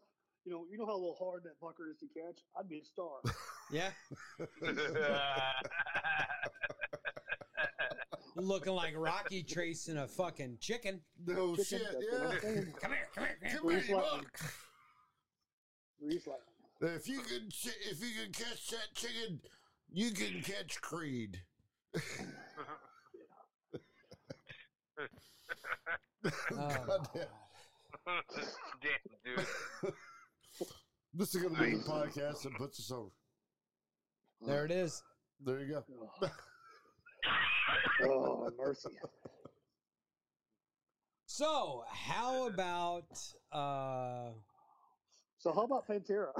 [0.45, 2.39] you know, you know how a little hard that fucker is to catch.
[2.59, 3.21] I'd be a star.
[3.71, 3.91] yeah.
[8.37, 10.99] Looking like Rocky tracing a fucking chicken.
[11.25, 11.81] No Chicken, shit.
[11.83, 12.39] that's what I'm Yeah.
[12.39, 13.07] Come here, come here.
[13.15, 13.37] Come here.
[13.41, 14.21] Come here, Grease you lightning.
[14.21, 14.39] buck.
[16.01, 16.95] Grease lightning.
[16.95, 17.47] If you can,
[17.89, 19.39] if you can catch that chicken,
[19.91, 21.41] you can catch Creed.
[24.97, 25.07] Oh,
[26.51, 27.27] God damn.
[28.81, 29.93] Damn, dude.
[31.17, 33.09] This is going to be the podcast that puts us over.
[34.45, 35.01] there it is.
[35.45, 35.83] There you go.
[36.21, 36.29] Oh,
[38.03, 38.89] oh mercy.
[41.25, 43.17] So, how about
[43.53, 44.31] uh
[45.37, 46.33] So how about Pantera?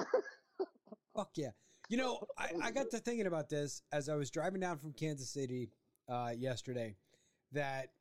[1.16, 1.52] fuck yeah.
[1.88, 4.92] You know, I, I got to thinking about this as I was driving down from
[4.92, 5.70] Kansas City
[6.10, 6.98] uh yesterday
[7.54, 7.92] that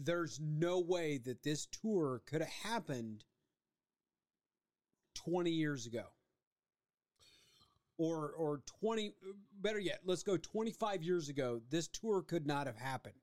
[0.00, 3.24] there's no way that this tour could have happened
[5.14, 6.04] 20 years ago.
[7.96, 9.14] Or or 20
[9.60, 11.60] better yet, let's go 25 years ago.
[11.70, 13.14] This tour could not have happened.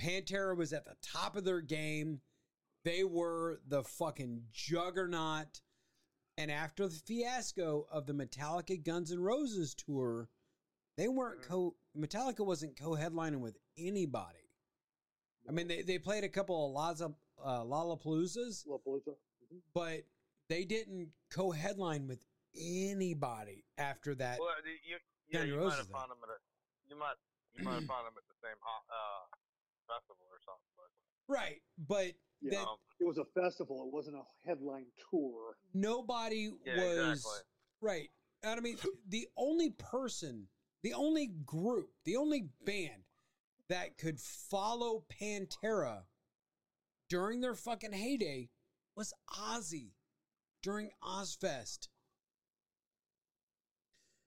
[0.00, 2.20] Pantera was at the top of their game.
[2.84, 5.60] They were the fucking juggernaut.
[6.36, 10.28] And after the fiasco of the Metallica Guns N' Roses tour,
[10.96, 11.48] they weren't mm.
[11.48, 14.43] co Metallica wasn't co-headlining with anybody.
[15.48, 19.14] I mean, they, they played a couple of Laza, uh, Lollapaloozas, Lollapalooza.
[19.52, 19.60] Mhm.
[19.74, 20.04] but
[20.48, 22.24] they didn't co-headline with
[22.56, 24.38] anybody after that.
[24.38, 24.96] Well, you,
[25.28, 26.38] yeah, you might have found them at a,
[26.88, 27.14] you might,
[27.54, 29.24] you might have found them at the same uh,
[29.86, 30.72] festival or something.
[30.76, 32.58] But Right, but Yeah.
[32.58, 32.66] that
[33.00, 33.84] It was a festival.
[33.86, 35.56] It wasn't a headline tour.
[35.72, 37.40] nobody yeah, was exactly.
[37.80, 38.10] right.
[38.42, 38.76] And I mean,
[39.08, 40.48] the only person,
[40.82, 43.03] the only group, the only band
[43.68, 46.02] that could follow Pantera
[47.08, 48.48] during their fucking heyday
[48.96, 49.92] was Ozzy
[50.62, 51.88] during Ozzfest.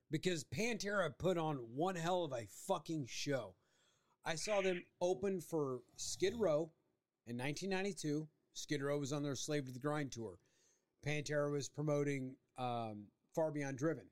[0.10, 3.56] Because Pantera put on one hell of a fucking show.
[4.24, 6.72] I saw them open for Skid Row
[7.26, 8.28] in 1992.
[8.54, 10.40] Skid Row was on their Slave to the Grind tour.
[11.06, 14.08] Pantera was promoting um, Far Beyond Driven.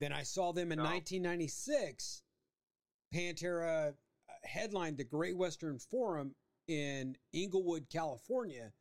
[0.00, 0.84] Then I saw them in No.
[0.84, 2.22] 1996.
[3.14, 3.92] Pantera uh,
[4.44, 6.34] headlined the Great Western Forum
[6.68, 8.72] in Inglewood, California,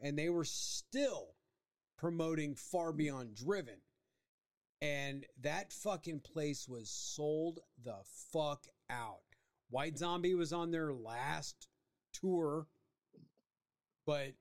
[0.00, 1.34] and they were still
[1.96, 3.80] promoting Far Beyond Driven.
[4.82, 7.98] And that fucking place was sold the
[8.32, 9.20] fuck out.
[9.68, 11.68] White Zombie was on their last
[12.12, 12.66] tour,
[14.06, 14.32] but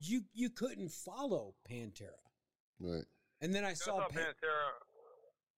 [0.00, 2.10] you you couldn't follow Pantera.
[2.78, 3.04] Right.
[3.40, 4.70] And then I I saw saw Pan- Pantera,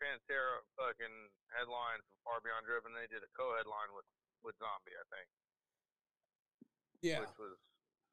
[0.01, 2.93] Pantera fucking headline from Far Beyond Driven.
[2.97, 4.09] They did a co-headline with
[4.43, 5.29] with Zombie, I think,
[7.01, 7.21] yeah.
[7.23, 7.57] which was.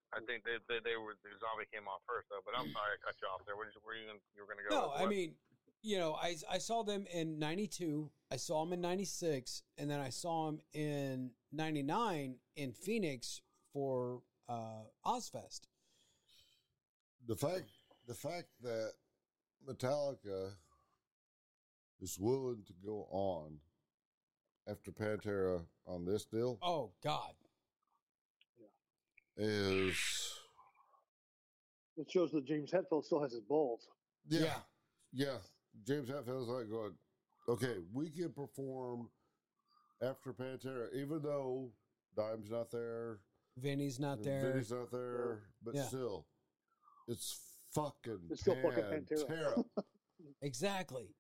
[0.10, 2.98] I think they, they they were the zombie came off first though, but I'm sorry
[2.98, 3.54] I cut you off there.
[3.54, 4.74] Where, did you, where you gonna, you were going to go?
[4.74, 5.38] No, with I mean,
[5.84, 10.00] you know, I I saw them in '92, I saw them in '96, and then
[10.00, 15.70] I saw them in '99 in Phoenix for uh, Ozzfest.
[17.28, 17.70] the fact
[18.08, 18.94] the fact that
[19.68, 20.54] Metallica
[22.02, 23.58] is willing to go on
[24.68, 27.34] after Pantera on this deal Oh God.
[29.38, 29.96] is
[31.98, 33.88] It shows that James Hetfield still has his balls.
[34.28, 34.56] yeah Yeah.
[35.14, 35.38] yeah.
[35.86, 36.94] James Hetfield's like going,
[37.48, 39.10] okay, we can perform
[40.02, 41.72] after Pantera, even though
[42.16, 43.20] Dime's not there,
[43.58, 44.52] Vinny's not there.
[44.52, 45.84] Vinny's not there, but Yeah.
[45.84, 46.26] still,
[47.08, 47.40] it's
[47.74, 49.26] fucking It's still fucking Pantera.
[49.28, 49.64] Pantera.
[50.42, 51.16] Exactly.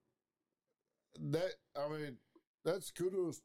[1.17, 2.17] That I mean,
[2.63, 3.41] that's kudos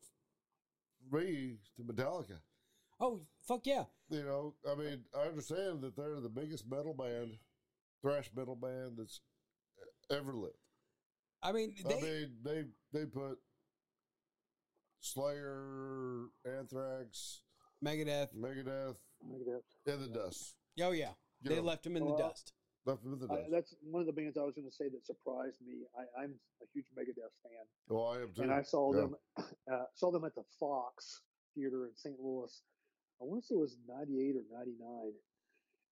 [1.11, 2.39] for me to Metallica.
[3.01, 3.85] Oh fuck yeah.
[4.11, 7.39] You know, I mean, I understand that they're the biggest metal band,
[8.03, 9.21] thrash metal band that's
[10.11, 10.55] ever lived.
[11.43, 13.39] I mean they I mean, they they put
[15.01, 17.43] Slayer, Anthrax,
[17.85, 18.35] Megadeth.
[18.35, 19.62] Megadeth Megadeth.
[19.87, 20.55] in the dust.
[20.81, 21.11] Oh yeah.
[21.43, 22.53] You They know, left them in oh, the Well, dust.
[22.87, 24.89] Left them in the I, that's one of the bands I was going to say
[24.89, 25.85] that surprised me.
[25.97, 28.43] I, I'm a huge Megadeth fan, oh, I am too.
[28.43, 29.01] and I saw Yeah.
[29.01, 29.16] them
[29.72, 31.22] uh, saw them at the Fox
[31.55, 32.16] Theater in St.
[32.20, 32.62] Louis.
[33.20, 35.12] I want to say it was '98 or '99,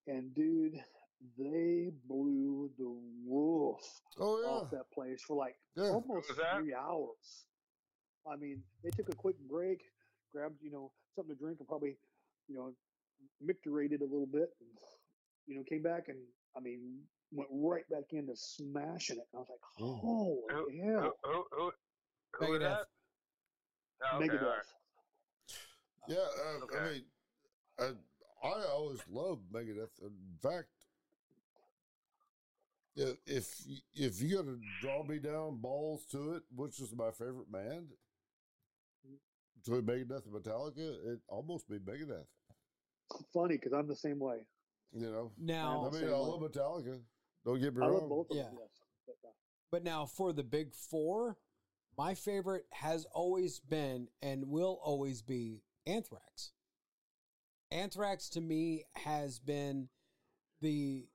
[0.09, 0.75] and dude,
[1.39, 2.93] they blew the
[3.31, 3.81] roof
[4.19, 5.85] oh off that place for like yeah.
[5.91, 7.47] almost three hours.
[8.31, 9.81] I mean, they took a quick break,
[10.33, 11.97] grabbed you know something to drink, and probably
[12.49, 12.73] you know
[13.43, 14.69] micturated a little bit, and
[15.47, 16.19] you know came back and
[16.57, 17.01] I mean
[17.33, 19.27] went right back into smashing it.
[19.33, 20.01] And I was like, Mm.
[20.01, 21.73] holy Who, hell, who, who, who,
[22.35, 22.61] who was Megadeth.
[22.61, 22.87] that?
[24.13, 24.43] Oh, okay, Megadeth.
[24.43, 24.65] all right.
[26.09, 27.05] Yeah, uh, I mean,
[27.79, 30.03] I, I always loved Megadeth.
[30.03, 30.69] In fact,
[32.97, 37.11] if y- if you got to draw me down balls to it, which is my
[37.13, 37.89] favorite band,
[39.57, 42.27] between Megadeth and Metallica, it almost be Megadeth.
[43.33, 44.45] Funny because I'm the same way.
[44.93, 47.01] You know, Now I mean, I love Metallica.
[47.45, 48.01] Don't get me I wrong.
[48.01, 48.43] love both of Yeah.
[48.45, 48.59] them.
[48.61, 48.81] Yes.
[49.07, 49.33] But, uh,
[49.71, 51.39] But now for the big four,
[51.97, 56.53] my favorite has always been and will always be Anthrax.
[57.71, 59.89] Anthrax to me has been
[60.61, 61.09] the,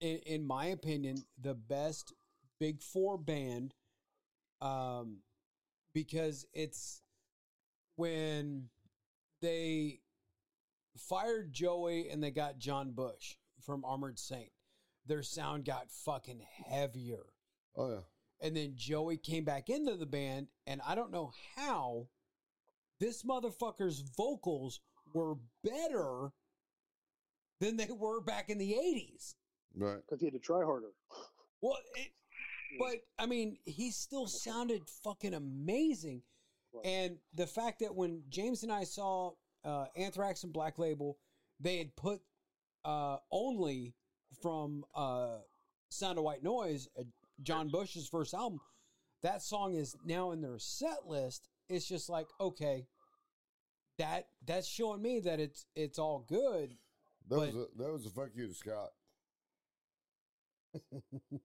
[0.00, 2.12] in, in my opinion, the best
[2.60, 3.74] big four band,
[4.60, 5.18] um,
[5.92, 7.02] because it's
[7.96, 8.70] when
[9.40, 10.00] they
[10.96, 14.50] fired Joey and they got John Bush from Armored Saint.
[15.06, 17.24] Their sound got fucking heavier.
[17.76, 18.00] oh yeah,
[18.40, 22.08] And then Joey came back into the band, and I don't know how
[23.00, 24.80] this motherfucker's vocals
[25.12, 26.30] were better
[27.60, 29.34] than they were back in the 80s.
[29.76, 29.98] right.
[30.06, 30.92] because he had to try harder.
[31.60, 32.12] Well, it,
[32.78, 36.22] but I mean, he still sounded fucking amazing.
[36.72, 36.86] Right.
[36.86, 39.32] And the fact that when James and I saw
[39.64, 41.18] uh, Anthrax and Black Label,
[41.60, 42.20] they had put
[42.84, 43.94] uh, only
[44.42, 45.38] from uh,
[45.90, 47.04] Sound of White Noise, uh,
[47.42, 48.60] John Bush's first album.
[49.22, 51.48] That song is now in their set list.
[51.68, 52.86] It's just like okay,
[53.98, 56.76] that that's showing me that it's it's all good.
[57.28, 58.90] That was a, that was a fuck you to Scott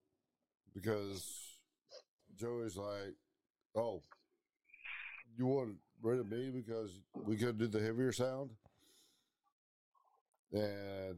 [0.74, 1.56] because
[2.36, 3.14] Joey's like,
[3.74, 4.02] "Oh,
[5.38, 8.50] you want rid of me because we couldn't do the heavier sound,"
[10.52, 11.16] and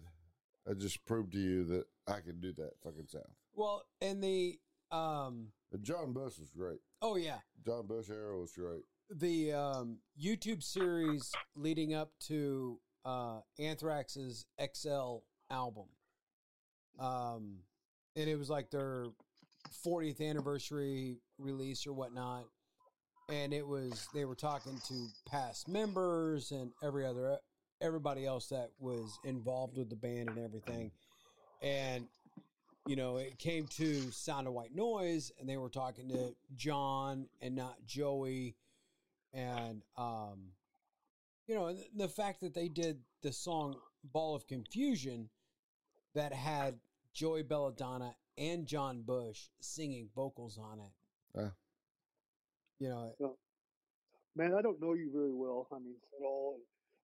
[0.68, 3.24] I just proved to you that I can do that fucking sound.
[3.54, 4.58] Well, and the
[4.90, 6.80] um, And John Bush was great.
[7.00, 8.82] oh yeah, John Bush era was great.
[9.10, 15.18] the um, YouTube series leading up to uh, Anthrax's XL
[15.50, 15.86] album.
[16.98, 17.58] Um,
[18.16, 19.06] and it was like their
[19.84, 22.44] 40th anniversary release or whatnot.
[23.32, 27.38] And it was, they were talking to past members and every other,
[27.80, 30.90] everybody else that was involved with the band and everything.
[31.62, 32.06] And,
[32.86, 37.26] you know, it came to Sound of White Noise and they were talking to John
[37.40, 38.56] and not Joey
[39.34, 40.52] and um
[41.46, 45.30] you know the fact that they did the song ball of confusion
[46.14, 46.78] that had
[47.14, 50.92] joey belladonna and john bush singing vocals on it
[51.40, 51.48] Yeah.
[52.82, 53.36] You know
[54.34, 55.68] Man, I don't know you very well.
[55.72, 56.58] I mean, at all.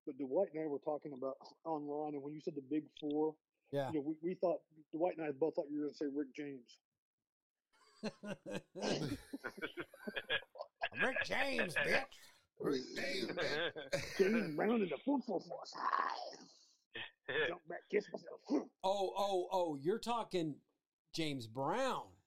[0.07, 3.35] But Dwight and I were talking about online, and when you said the big four,
[3.71, 4.61] yeah you know, we, we thought
[4.95, 6.79] Dwight and I both thought you were going to say Rick James.
[11.05, 12.05] rick james bitch
[14.19, 16.39] James Brown in the four four four side.
[17.49, 18.69] Jump back, kiss myself.
[18.85, 20.55] oh oh oh you're talking
[21.13, 22.18] james brown James,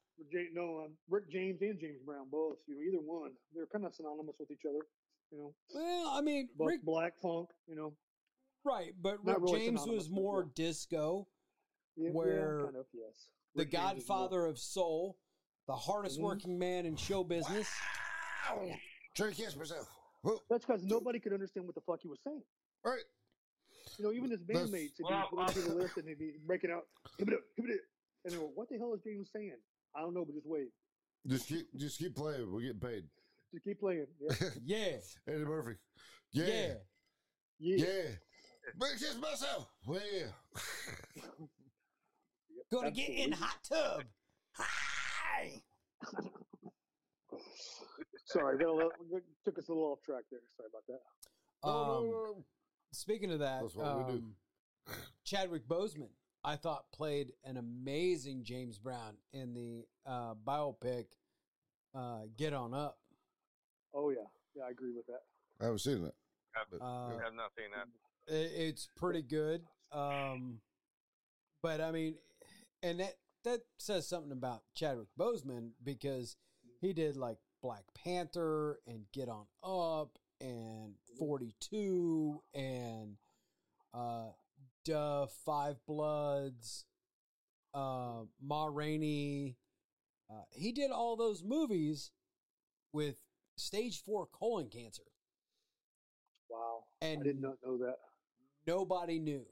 [0.53, 2.57] no, um, Rick James and James Brown both.
[2.67, 3.31] You know, either one.
[3.53, 4.85] They're kind of synonymous with each other.
[5.31, 7.47] You know, well i mean both rick black funk.
[7.65, 7.93] You know,
[8.65, 10.49] right but rick really james was more yeah.
[10.65, 11.25] disco
[11.95, 13.29] Yeah, yeah, where kind of, yes.
[13.55, 15.15] the Rick James godfather of soul,
[15.67, 16.23] the hardest Mhm.
[16.23, 17.69] working man in show business.
[18.49, 18.75] Wow.
[19.15, 19.87] Trying to catch myself.
[20.49, 22.43] That's because nobody could understand what the fuck he was saying.
[22.83, 23.05] All right.
[23.97, 26.33] You know, even his bandmates, if Well, you go through the list and he'd be
[26.45, 26.87] breaking out,
[27.17, 27.79] give it up, give it up.
[28.25, 29.57] And they go, what the hell is James saying?
[29.95, 30.69] I don't know, but just wait.
[31.27, 32.51] Just keep just keep playing.
[32.51, 33.03] We're getting paid.
[33.53, 34.07] Just keep playing.
[34.63, 34.87] Yeah.
[35.27, 35.73] Yeah, Eddie Murphy.
[36.31, 36.45] yeah.
[36.47, 36.73] Yeah.
[37.59, 37.85] Yeah.
[37.85, 38.09] Yeah.
[38.77, 39.67] Bring kiss myself.
[39.85, 40.27] Well, yeah.
[42.71, 43.37] Gonna get in Absolutely.
[43.37, 44.03] hot tub.
[44.55, 45.61] Hi.
[48.25, 48.91] Sorry, got a little,
[49.43, 50.39] took us a little off track there.
[50.55, 51.01] Sorry about that.
[51.65, 52.43] No, no, Um.
[52.93, 54.17] Speaking of that, That's what we do.
[54.19, 54.35] um,
[55.25, 56.09] Chadwick Boseman,
[56.43, 61.05] I thought played an amazing James Brown in the uh, biopic
[61.93, 62.97] uh, "Get On Up."
[63.93, 64.17] Oh yeah,
[64.55, 65.21] yeah, I agree with that.
[65.59, 66.15] I haven't seen that.
[66.55, 67.87] I've, Uh, I've not seen that.
[68.33, 70.61] i- it's pretty good, um,
[71.61, 72.17] but I mean,
[72.81, 76.35] and that that says something about Chadwick Boseman because
[76.79, 83.17] he did like Black Panther and Get On Up and Forty Two and
[83.93, 84.29] uh,
[84.85, 86.85] Da Five Bloods,
[87.73, 89.57] uh, Ma Rainey.
[90.29, 92.11] Uh, he did all those movies
[92.93, 93.21] with
[93.57, 95.03] stage four colon cancer.
[96.49, 97.97] Wow, And I did not know that.
[98.67, 99.45] nobody knew.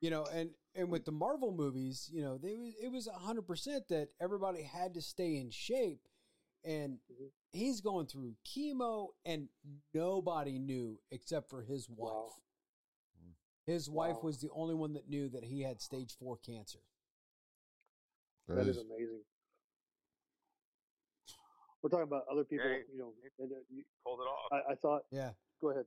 [0.00, 3.46] You know, and and with the Marvel movies, you know, they was it was hundred
[3.46, 6.00] percent that everybody had to stay in shape,
[6.64, 7.30] and Mhm.
[7.52, 9.48] he's going through chemo, and
[9.94, 12.12] nobody knew except for his wife.
[12.12, 12.32] Wow.
[13.66, 14.20] His wife Wow.
[14.22, 16.80] was the only one that knew that he had stage four cancer.
[18.48, 19.24] that is amazing.
[21.82, 22.66] We're talking about other people.
[22.66, 24.52] Yeah, you know, and, uh, you- Pulled it off.
[24.52, 25.02] I, I thought.
[25.10, 25.32] Yeah.
[25.60, 25.86] Go ahead,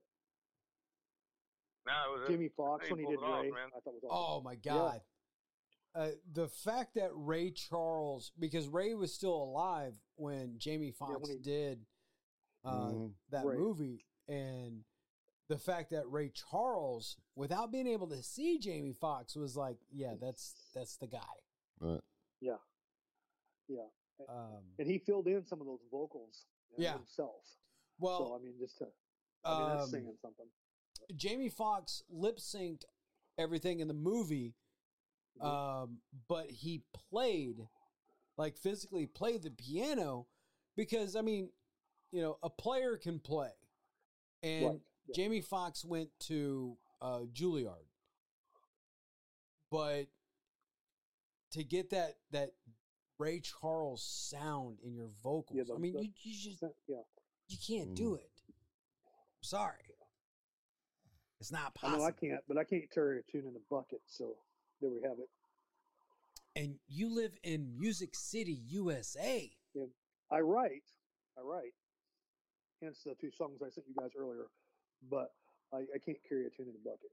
[1.85, 3.51] no, it was Jimmy Fox he when he did it off, Ray.
[3.51, 3.69] man.
[3.75, 4.09] I thought was awesome.
[4.11, 5.01] Oh my god.
[5.95, 11.29] Uh, the fact that Ray Charles, because Ray was still alive when Jamie when Foxx
[11.29, 11.85] he- did
[12.65, 13.13] uh, Mhm.
[13.29, 13.57] that Right.
[13.57, 14.83] movie, and
[15.49, 20.15] the fact that Ray Charles, without being able to see Jamie Foxx, was like, "Yeah,
[20.19, 21.19] that's that's the guy."
[21.79, 22.01] Right.
[22.41, 22.57] Yeah,
[23.67, 23.85] yeah.
[24.27, 26.45] Um, And he filled in some of those vocals
[26.77, 26.93] Yeah.
[26.97, 27.45] himself.
[27.45, 27.57] so
[27.99, 28.87] well, I mean, just to,
[29.43, 30.45] I mean, that's um, saying something.
[31.15, 32.83] Jamie Foxx lip synced
[33.37, 34.55] everything in the movie,
[35.39, 35.45] Mhm.
[35.45, 37.67] um, but he played,
[38.37, 40.27] like physically played the piano,
[40.75, 41.51] because I mean,
[42.11, 43.53] you know, a player can play,
[44.43, 45.13] and Right, yeah.
[45.15, 47.87] Jamie Foxx went to uh, Juilliard,
[49.71, 50.07] but
[51.51, 52.51] to get that that
[53.19, 56.97] Ray Charles sound in your vocals, the- I mean, the- you, you just yeah.
[57.47, 58.29] you can't do it.
[59.07, 59.73] I'm Sorry.
[61.39, 62.03] It's not possible.
[62.03, 62.27] I know possible.
[62.27, 64.01] I can't, but I can't carry a tune in a bucket.
[64.07, 64.33] So
[64.81, 65.29] there we have it.
[66.55, 69.51] and you live in Music City, USA.
[69.75, 69.83] Yeah.
[70.31, 70.83] I write,
[71.37, 71.73] I write.
[72.81, 74.47] Hence the two songs I sent you guys earlier,
[75.09, 75.31] but
[75.73, 77.11] I, I can't carry a tune in a bucket.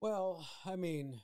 [0.00, 1.20] Well, I mean,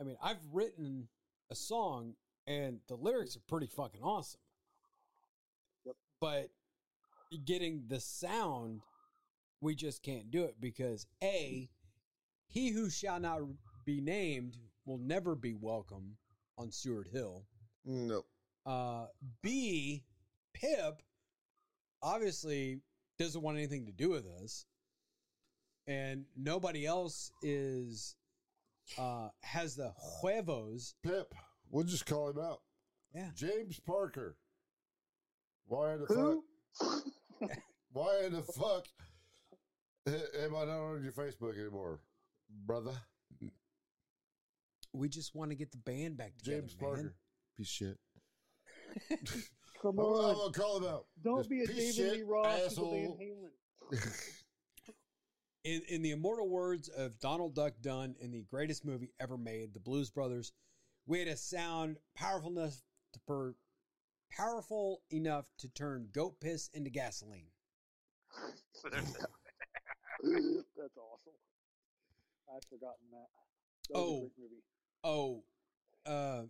[0.00, 1.08] I mean, I've written
[1.50, 2.14] a song
[2.46, 4.40] and the lyrics are pretty fucking awesome.
[5.84, 5.96] Yep.
[6.20, 6.50] But
[7.44, 8.82] getting the sound,
[9.60, 11.68] we just can't do it because A,
[12.48, 13.40] he who shall not
[13.84, 16.16] be named will never be welcome
[16.58, 17.44] on Stewart Hill.
[17.84, 18.22] No.
[18.64, 19.06] Uh,
[19.42, 20.04] B,
[20.54, 21.02] Pip
[22.02, 22.80] obviously
[23.22, 24.66] doesn't want anything to do with us,
[25.86, 28.16] and nobody else is
[28.98, 30.94] uh, has the huevos.
[31.02, 31.34] Pip.
[31.70, 32.60] We'll just call him out.
[33.14, 33.30] Yeah.
[33.34, 34.36] James Parker.
[35.66, 36.44] Why in the Who?
[36.78, 37.50] fuck?
[37.92, 38.86] Why in the fuck
[40.06, 42.00] am I not on your Facebook anymore,
[42.66, 42.92] brother?
[44.94, 46.90] We just want to get the band back together, James man.
[46.90, 47.14] Parker.
[47.56, 47.98] Piece of shit.
[49.82, 51.06] Come I'm, I'm gonna call him out.
[51.22, 53.18] Don't This be a piece David of Lee Roth to asshole.
[53.18, 54.12] Van Halen.
[55.64, 59.72] In, in the immortal words of Donald Duck Dunn in the greatest movie ever made,
[59.74, 60.50] The Blues Brothers,
[61.06, 62.74] we had a sound powerful enough
[63.12, 63.54] to per,
[64.32, 67.46] powerful enough to turn goat piss into gasoline.
[68.82, 69.06] That's
[70.96, 71.38] awesome.
[72.52, 73.28] I'd forgotten that.
[73.90, 74.18] that was a Oh.
[74.20, 74.62] great movie.
[75.04, 75.44] Oh,
[76.06, 76.42] uh,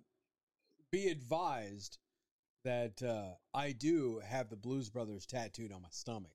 [0.90, 1.98] be advised
[2.64, 6.32] that uh, I do have the Blues Brothers tattooed on my stomach.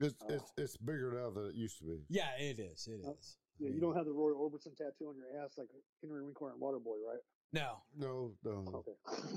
[0.00, 0.34] It's, Oh.
[0.34, 2.04] it's it's bigger now than it used to be.
[2.08, 2.86] Yeah, it is.
[2.88, 3.36] It Oh, is.
[3.58, 5.68] Yeah, you don't have the Roy Orbison tattoo on your ass like
[6.02, 7.20] Henry Winkler and Waterboy, right?
[7.52, 8.64] No, No, no.
[8.78, 8.92] Okay.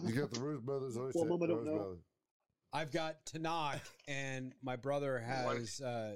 [0.05, 0.97] You got the Rose Brothers.
[0.97, 1.75] always Well, said Mama don't know.
[1.75, 1.99] Brothers.
[2.73, 6.15] I've got Tanakh, and my brother has uh,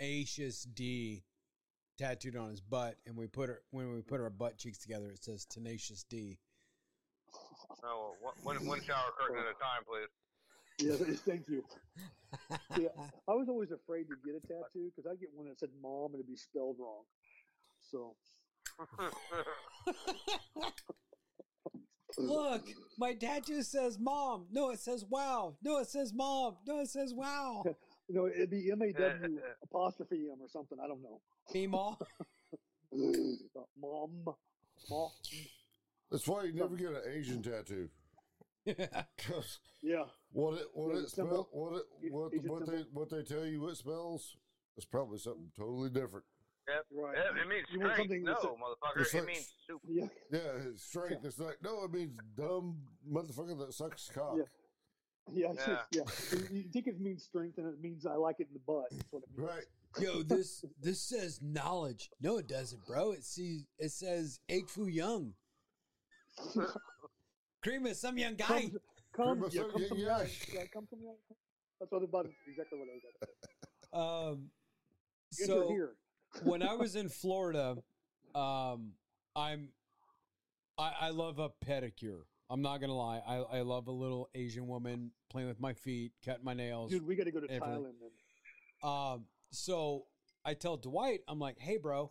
[0.00, 1.24] Aetius D
[1.98, 5.10] tattooed on his butt, and we put her when we put our butt cheeks together.
[5.10, 6.38] It says Tenacious D.
[7.82, 10.10] No, one, one- one shower curtain at a time, please.
[10.78, 11.64] Yeah, thank you.
[12.78, 12.88] Yeah,
[13.28, 16.14] I was always afraid to get a tattoo because I get one that said "mom"
[16.14, 17.04] and it'd be spelled wrong.
[17.90, 18.16] So
[22.18, 22.62] Look,
[22.98, 27.12] my tattoo says "mom." No, it says "wow." No, it says "mom." No, it says
[27.14, 27.62] "wow."
[28.08, 30.78] no, it'd be M A W apostrophe M or something.
[30.82, 31.20] I don't know.
[31.52, 31.96] Me, mom.
[32.00, 32.04] Uh,
[33.78, 34.24] Mom,
[34.90, 35.10] mom.
[36.12, 37.88] That's why you never get an Asian tattoo.
[38.66, 40.04] 'Cause Yeah, yeah.
[40.30, 41.44] what it what Yeah, it the symbol.
[41.44, 44.36] spell what it A- what Asian what they what they tell you it spells
[44.76, 46.24] is probably something totally different.
[46.68, 46.86] Yep.
[46.92, 47.16] right.
[47.16, 48.08] Yeah, it means You want strength.
[48.10, 49.00] something No, that's motherfucker.
[49.02, 49.86] It's It means super.
[49.90, 51.24] Yeah, Yeah, it's strength.
[51.24, 54.36] It's like no, it means dumb motherfucker that sucks cock.
[54.36, 54.44] Yeah.
[55.32, 55.82] yeah, Yeah.
[55.92, 56.02] yeah.
[56.50, 58.86] You- You think it means strength, and it means I like it in the butt.
[58.92, 59.50] That's what it means.
[59.50, 59.66] Right.
[60.00, 62.10] Yo, this this says knowledge.
[62.20, 63.10] No, it doesn't, bro.
[63.10, 65.34] It sees it says Egg Foo Young.
[67.62, 68.46] Cream is some young guy.
[68.46, 68.72] Comes,
[69.14, 70.20] come, Pretty yeah, much come so, from yeah, young.
[70.20, 70.54] yeah.
[70.54, 71.14] Yeah, come from young.
[71.80, 72.98] That's what about exactly what I
[73.92, 74.32] was.
[74.32, 74.50] Um,
[75.40, 75.90] Enter so here.
[76.44, 77.76] when I was in Florida,
[78.34, 78.92] um,
[79.36, 79.68] I'm
[80.78, 82.22] I, I love a pedicure.
[82.50, 83.20] I'm not gonna lie.
[83.26, 86.90] I, I love a little Asian woman playing with my feet, cutting my nails.
[86.90, 87.82] Dude, we got to go to everything.
[87.82, 88.90] Thailand then.
[88.90, 90.06] Um, so
[90.44, 92.10] I tell Dwight, I'm like, hey, bro,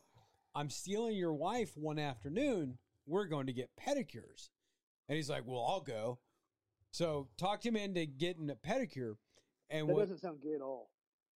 [0.56, 2.78] I'm stealing your wife one afternoon.
[3.12, 4.50] We're going to get pedicures.
[5.10, 6.20] And he's like, well, I'll go.
[6.92, 9.16] So talked him into getting a pedicure.
[9.70, 10.90] And That what, doesn't sound gay at all.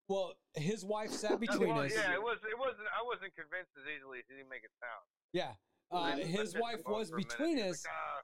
[0.07, 1.91] well, his wife sat between well, us.
[1.93, 2.37] yeah, it was.
[2.49, 2.87] It wasn't.
[2.97, 5.03] I wasn't convinced as easily as he didn't make it sound.
[5.33, 5.51] Yeah.
[5.91, 7.29] Uh, his wife was for a minute.
[7.29, 7.83] between us.
[7.85, 8.21] like, "Ah."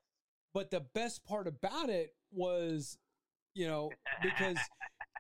[0.54, 2.97] But the best part about it was,
[3.54, 3.91] you know,
[4.22, 4.58] because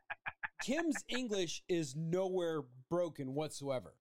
[0.63, 3.93] Kim's English is nowhere broken whatsoever.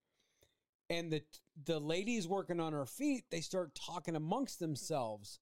[0.91, 1.23] And the
[1.65, 5.39] the ladies working on her feet, they start talking amongst themselves.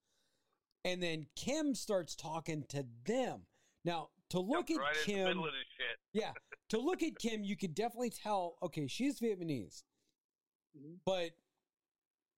[0.85, 3.47] And then Kim starts talking to them.
[3.85, 5.99] Now, to look Jumped at right in the Kim, middle of this shit.
[6.13, 6.33] yeah,
[6.69, 9.83] to look at Kim, you could definitely tell, okay, she's Vietnamese.
[10.77, 10.99] Mhm.
[11.05, 11.31] But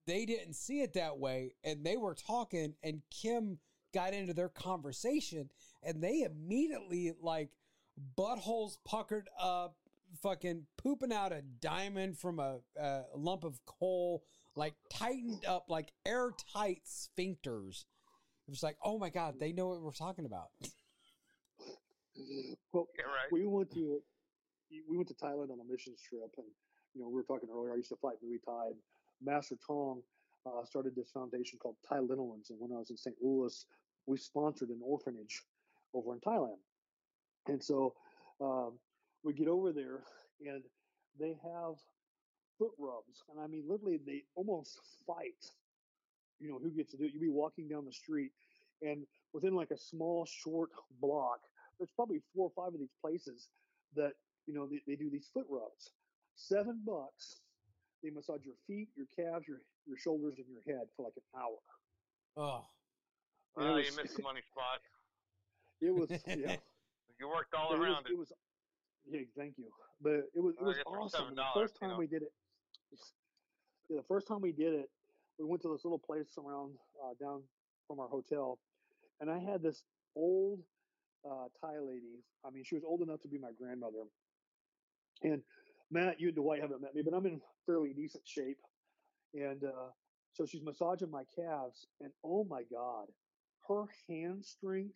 [0.07, 3.59] they didn't see it that way and they were talking and Kim
[3.93, 5.51] got into their conversation
[5.83, 7.51] and they immediately like
[8.19, 9.77] buttholes puckered up
[10.23, 14.23] fucking pooping out a diamond from a, a lump of coal
[14.57, 17.85] like tightened up like airtight sphincters
[18.47, 20.49] it was like oh my god they know what we're talking about
[22.73, 23.33] Well, Yeah, right.
[23.33, 24.01] we went to
[24.89, 26.47] we went to Thailand on a missions trip, and
[26.95, 27.73] you know we were talking earlier.
[27.73, 28.67] I used to fight Muay Thai.
[28.69, 28.77] And
[29.23, 30.03] Master Tong
[30.47, 33.17] uh, started this foundation called Thai Little Ones, and when I was in St.
[33.23, 33.65] Louis,
[34.07, 35.43] we sponsored an orphanage
[35.95, 36.59] over in Thailand.
[37.49, 37.95] And so
[38.41, 38.79] um,
[39.23, 40.01] we get over there,
[40.47, 40.63] and
[41.19, 41.75] they have
[42.59, 45.45] foot rubs, and I mean literally they almost fight.
[46.39, 47.13] You know who gets to do it?
[47.13, 48.33] You'd be walking down the street,
[48.83, 51.41] and within like a small short block
[51.79, 53.49] there's probably four or five of these places
[53.97, 54.13] that
[54.47, 55.93] you know they, they do these foot rubs
[56.37, 57.41] seven bucks
[58.03, 61.41] they massage your feet your calves your your shoulders and your head for like an
[61.41, 61.59] hour
[62.37, 62.65] oh
[63.57, 64.81] And Oh, it you missed the money spot.
[65.81, 66.57] it was yeah
[67.21, 68.13] You worked all it was, around it.
[68.13, 68.33] it was
[69.09, 69.67] yeah thank you.
[70.03, 71.99] But it was it was awesome the $7, first you time know.
[71.99, 72.33] we did it.
[73.89, 74.91] Yeah, the first time we did it
[75.39, 77.43] we went to this little place around uh, down
[77.87, 78.59] from our hotel
[79.21, 79.85] and i had this
[80.17, 80.61] old
[81.25, 84.05] uh, thai lady i mean she was old enough to be my grandmother.
[85.23, 85.43] And
[85.91, 88.59] matt you and dwight haven't met me but i'm in fairly decent shape.
[89.35, 89.91] And uh,
[90.33, 93.07] so she's massaging my calves and oh my god
[93.69, 94.95] her hand strength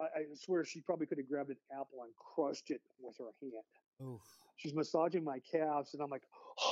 [0.00, 3.30] I, I swear she probably could have grabbed an apple and crushed it with her
[3.42, 3.64] hand
[4.02, 4.20] Oof.
[4.56, 6.22] she's massaging my calves and I'm like,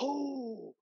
[0.01, 0.74] oh,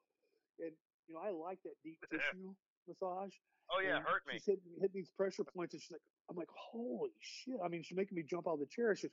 [0.60, 0.72] and
[1.08, 2.54] you know, I like that deep tissue
[2.88, 3.32] massage.
[3.70, 4.34] Oh yeah, and hurt me.
[4.34, 7.56] She's hitting, hitting these pressure points and she's like, I'm like, holy shit.
[7.64, 8.94] I mean, she's making me jump out of the chair.
[8.94, 9.10] She's,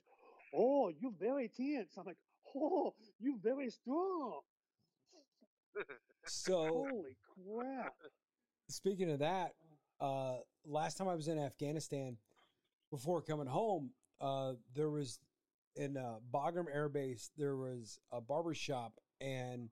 [0.54, 1.92] oh, you're very tense.
[1.98, 2.16] I'm like,
[2.56, 4.40] oh, you're very strong.
[6.26, 7.16] so Holy
[7.56, 7.94] crap.
[8.68, 9.52] speaking of that,
[10.00, 12.16] uh, last time I was in Afghanistan,
[12.92, 13.90] before coming home,
[14.20, 15.18] uh, there was
[15.74, 19.70] in uh, Bagram Air Base there was a barber shop, and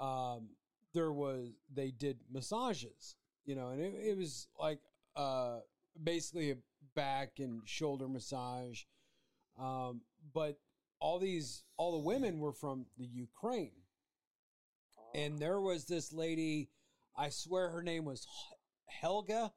[0.00, 0.50] um,
[0.94, 4.78] there was they did massages, you know, and it, it was like
[5.16, 5.58] uh,
[6.02, 6.56] basically a
[6.94, 8.82] back and shoulder massage,
[9.60, 10.00] um,
[10.32, 10.58] but
[11.00, 13.72] all these all the women were from the Ukraine.
[15.14, 16.70] And there was this lady
[17.14, 18.26] i swear her name was
[18.86, 19.52] helga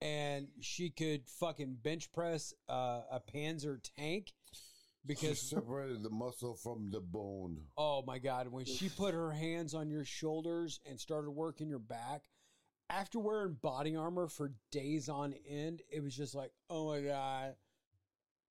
[0.00, 4.60] and she could fucking bench press uh, a panzer tank She
[5.06, 7.58] because separated the muscle from the bone.
[7.76, 11.78] oh my god, when she put her hands on your shoulders and started working your
[11.78, 12.24] back,
[12.88, 17.54] after wearing body armor for days on end, it was just like, oh my god,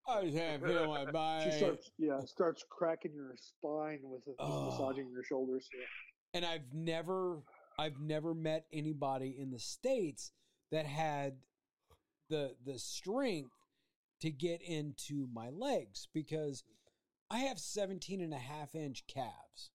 [0.08, 4.72] I just can't feel my She starts, yeah, starts cracking your spine with it, Oh.
[4.72, 5.68] massaging your shoulders.
[5.74, 5.86] Yeah.
[6.36, 7.42] and I've never
[7.78, 10.32] I've never met anybody in the states
[10.72, 11.38] that had
[12.30, 13.56] the the strength
[14.22, 16.64] to get into my legs because
[17.32, 19.72] I have 17 and a half inch calves.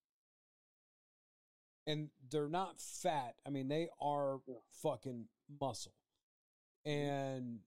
[1.86, 3.34] And they're not fat.
[3.46, 4.38] I mean, they are
[4.82, 5.26] fucking
[5.60, 5.94] muscle.
[6.86, 7.00] Mm-hmm.
[7.00, 7.58] And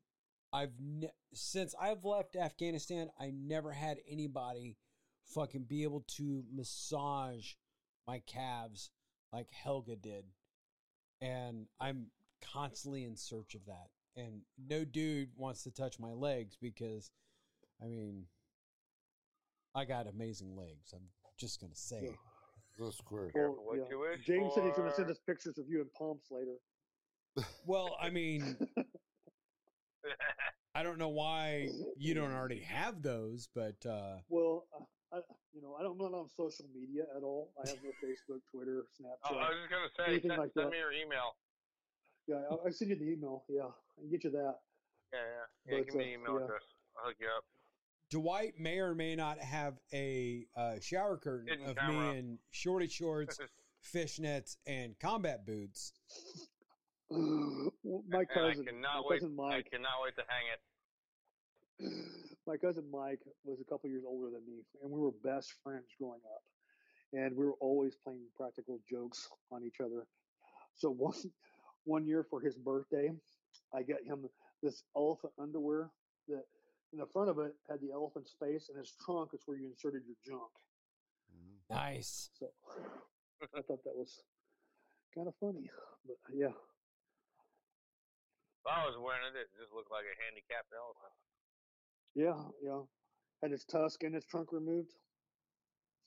[0.52, 4.78] I've ne- since I've left Afghanistan, I never had anybody
[5.26, 7.54] fucking be able to massage
[8.08, 8.90] my calves
[9.32, 10.26] like Helga did.
[11.22, 12.08] And I'm
[12.42, 13.88] constantly in search of that.
[14.16, 17.12] And no dude wants to touch my legs because,
[17.82, 18.26] I mean,
[19.76, 20.94] I got amazing legs.
[20.94, 22.00] I'm just going to say.
[22.04, 22.12] Yeah.
[22.80, 23.34] That's great.
[23.34, 25.88] Careful what you wish James said he's going to send us pictures of you in
[25.98, 26.58] pumps later.
[27.66, 28.56] Well, I mean,
[30.76, 35.20] I don't know why you don't already have those, but uh, Well, uh, I,
[35.54, 37.52] you know, I don't, I'm not on social media at all.
[37.64, 39.32] I have no Facebook, Twitter, Snapchat.
[39.32, 40.72] Oh, I was just gonna say, Anything send, like send that.
[40.72, 41.34] me your email.
[42.28, 43.44] Yeah, I'll, I'll send you the email.
[43.50, 44.56] Yeah, I can get you that.
[45.14, 45.78] Yeah, yeah, yeah.
[45.80, 46.46] But, give me uh, the email yeah.
[46.46, 46.64] address.
[46.98, 47.44] I'll hook you up.
[48.10, 52.14] Dwight may or may not have a uh, shower curtain Hidden of camera.
[52.14, 53.38] me in shorty shorts,
[53.96, 55.94] fishnets, and combat boots.
[57.10, 57.72] Well,
[58.10, 59.20] my and cousin, I cannot my wait.
[59.22, 60.62] cousin I Mike, cannot wait to hang it.
[62.48, 65.88] my cousin Mike was a couple years older than me, and we were best friends
[66.00, 66.44] growing up.
[67.14, 70.08] And we were always playing practical jokes on each other.
[70.76, 71.14] So one
[71.88, 73.10] one year for his birthday,
[73.74, 74.28] I got him
[74.62, 75.90] this elephant underwear
[76.28, 76.44] that
[76.92, 79.68] in the front of it had the elephant's face, and his trunk is where you
[79.68, 80.52] inserted your junk.
[81.32, 81.60] Mhm.
[81.70, 82.30] Nice.
[82.34, 82.52] So
[83.56, 84.24] I thought that was
[85.16, 85.70] kind of funny,
[86.06, 86.52] but yeah.
[88.60, 91.14] If I was wearing it, it just looked like a handicapped elephant.
[92.16, 92.84] Yeah, yeah.
[93.42, 94.94] Had his tusk and his trunk removed.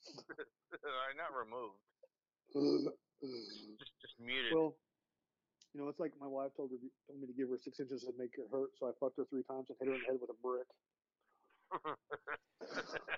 [0.72, 1.82] Uh, Not removed,
[3.76, 4.52] just just muted.
[5.74, 8.04] You know, it's like my wife told her told me to give her six inches
[8.04, 10.06] and make it hurt, so I fucked her three times and hit her in the
[10.12, 10.66] head with a brick.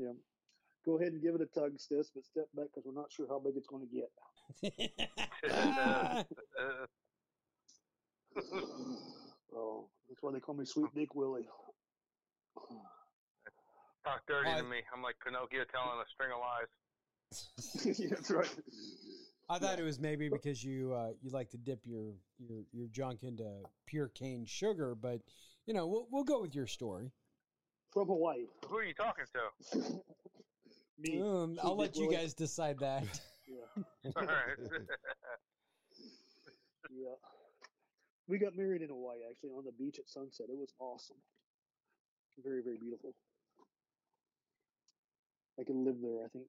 [0.00, 0.12] Yeah.
[0.84, 3.26] Go ahead and give it a tug, sis, but step back because we're not sure
[3.28, 4.10] how big it's going to get.
[9.54, 11.46] Oh, that's why they call me Sweet Dick Willie.
[14.04, 14.78] Talk dirty I- to me.
[14.94, 16.72] I'm like Pinocchio telling a string of lies.
[17.84, 18.54] yeah, that's right.
[19.48, 22.86] I thought it was maybe because you uh, you like to dip your, your your
[22.88, 23.48] junk into
[23.86, 25.20] pure cane sugar, but
[25.66, 27.10] you know we'll we'll go with your story.
[27.92, 28.46] From Hawaii.
[28.68, 29.78] Who are you talking to?
[30.98, 31.20] Me.
[31.20, 33.04] Um, I'll let you guys decide that.
[33.46, 33.82] Yeah.
[34.16, 34.56] All right.
[36.90, 37.16] Yeah.
[38.28, 40.46] We got married in Hawaii, actually, on the beach at sunset.
[40.48, 41.16] It was awesome.
[42.42, 43.14] Very, very beautiful.
[45.60, 46.48] I could live there, I think.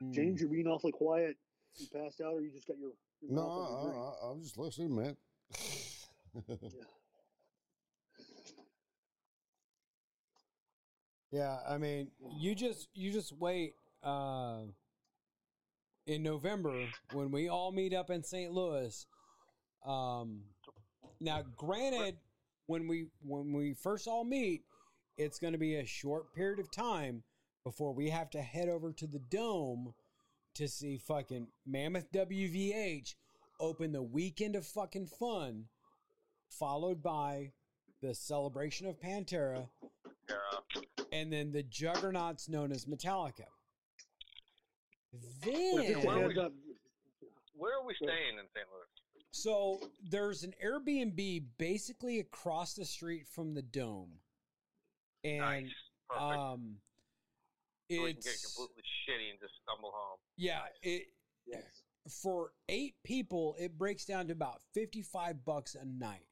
[0.00, 0.12] Hmm.
[0.12, 1.36] James, you're being awfully quiet.
[1.78, 4.04] You passed out, or you just got your, your No, mouth on your drink?
[4.04, 5.16] I, I, I'm just listening, man.
[11.32, 12.08] Yeah, I mean,
[12.38, 14.60] you just you just wait uh
[16.06, 16.72] in November
[17.12, 18.52] when we all meet up in St.
[18.52, 19.06] Louis.
[19.84, 20.42] Um
[21.20, 22.16] now granted
[22.66, 24.62] when we when we first all meet,
[25.18, 27.22] it's going to be a short period of time
[27.66, 29.92] before we have to head over to the dome
[30.54, 33.16] to see fucking Mammoth WVH
[33.58, 35.64] open the weekend of fucking fun
[36.48, 37.50] followed by
[38.00, 39.66] the celebration of Pantera
[41.10, 43.46] and then the juggernauts known as Metallica.
[45.42, 46.52] Then, where heads we-
[47.56, 48.66] Where are we staying in St.
[48.70, 49.22] Louis?
[49.32, 54.20] so there's an Airbnb basically across the street from the dome,
[55.24, 55.72] and nice.
[56.16, 56.76] Um,
[57.90, 60.18] so we can get it's completely shitty and just stumble home.
[60.36, 61.06] yeah, it
[61.46, 61.82] Yes.
[62.22, 66.26] for eight people it breaks down to about fifty five bucks a night.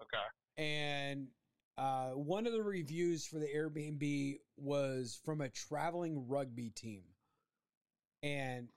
[0.00, 0.62] Okay.
[0.62, 1.28] and
[1.76, 7.02] uh, one of the reviews for the Airbnb was from a traveling rugby team,
[8.22, 8.68] and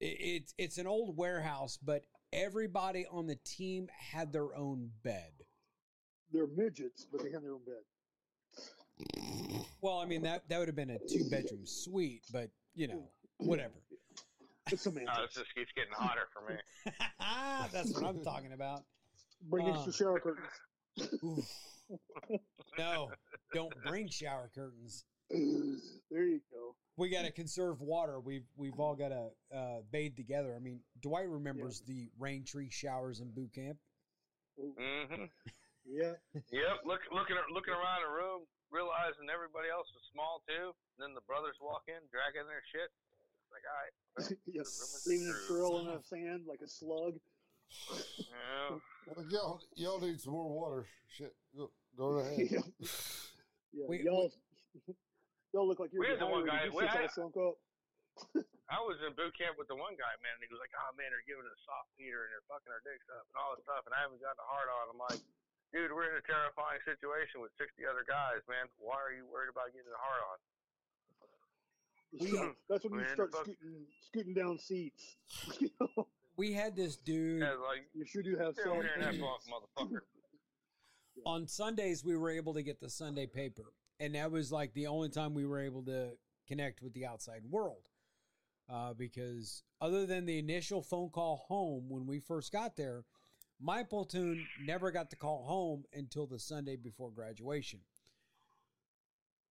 [0.00, 5.32] it, it's it's an old warehouse, but everybody on the team had their own bed.
[6.32, 7.82] They're midgets, but they have their own bed.
[9.80, 13.08] Well, I mean that that would have been a two bedroom suite, but you know
[13.38, 13.74] whatever.
[14.70, 15.18] It's Uh, semantics.
[15.18, 16.58] this just keeps getting hotter for me.
[17.72, 18.82] That's what I'm talking about.
[19.42, 21.14] Bring uh, extra shower curtains.
[21.24, 21.98] Oof.
[22.76, 23.08] No,
[23.54, 25.04] don't bring shower curtains.
[25.30, 26.74] there you go.
[26.96, 28.18] We got to conserve water.
[28.20, 30.54] We've we've all got to uh, bathe together.
[30.56, 33.78] I mean, Dwight remembers the rain tree showers in boot camp.
[34.60, 35.24] Mm-hmm.
[35.86, 36.12] Yeah.
[36.34, 36.44] Yep.
[36.84, 40.72] Look, looking looking around the room, realizing everybody else is small too.
[40.96, 42.90] And then the brothers walk in, dragging their shit.
[43.48, 43.94] Like, all right.
[44.52, 44.62] yeah.
[44.62, 45.46] The room Leaving a true.
[45.48, 47.16] trail in the sand like a slug.
[48.20, 48.76] Yeah.
[49.08, 50.84] Well, y'all, y'all need some more water.
[51.08, 52.48] Shit, go, go ahead.
[52.50, 52.64] yeah.
[53.72, 53.86] Yeah.
[53.88, 54.32] We- y'all,
[55.52, 57.56] y'all look like you're We had the one guy- we shit's all had- sunk up.
[58.68, 60.90] I was in boot camp with the one guy, man, and he was like, "Oh
[60.98, 63.62] man, they're giving us soft Peter and they're fucking our dicks up and all this
[63.64, 64.84] stuff," and I haven't gotten a hard on.
[64.92, 65.22] I'm like,
[65.72, 68.66] dude, we're in a terrifying situation with 60 other guys, man.
[68.78, 70.38] Why are you worried about getting a hard on?
[72.12, 75.16] Yeah, That's when you Man, start scooting, scooting down seats.
[76.38, 79.02] We had this dude Yeah, like, you sure do have stay over soft here and
[79.02, 79.20] have feet.
[79.76, 80.00] fun, motherfucker.
[81.26, 82.04] on Sundays.
[82.04, 83.64] We were able to get the Sunday paper,
[83.98, 86.10] and that was like the only time we were able to
[86.46, 87.88] connect with the outside world.
[88.70, 93.02] Uh, because other than the initial phone call home when we first got there,
[93.60, 97.80] my platoon never got to call home until the Sunday before graduation.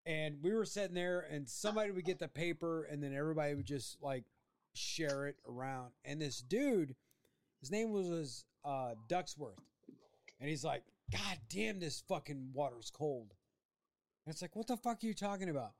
[0.05, 3.65] And we were sitting there, and somebody would get the paper, and then everybody would
[3.65, 4.23] just like
[4.73, 5.91] share it around.
[6.05, 6.95] And this dude,
[7.59, 9.59] his name was uh, Ducksworth,
[10.39, 13.33] and he's like, "God damn, this fucking water's cold."
[14.25, 15.73] And it's like, "What the fuck are you talking about?"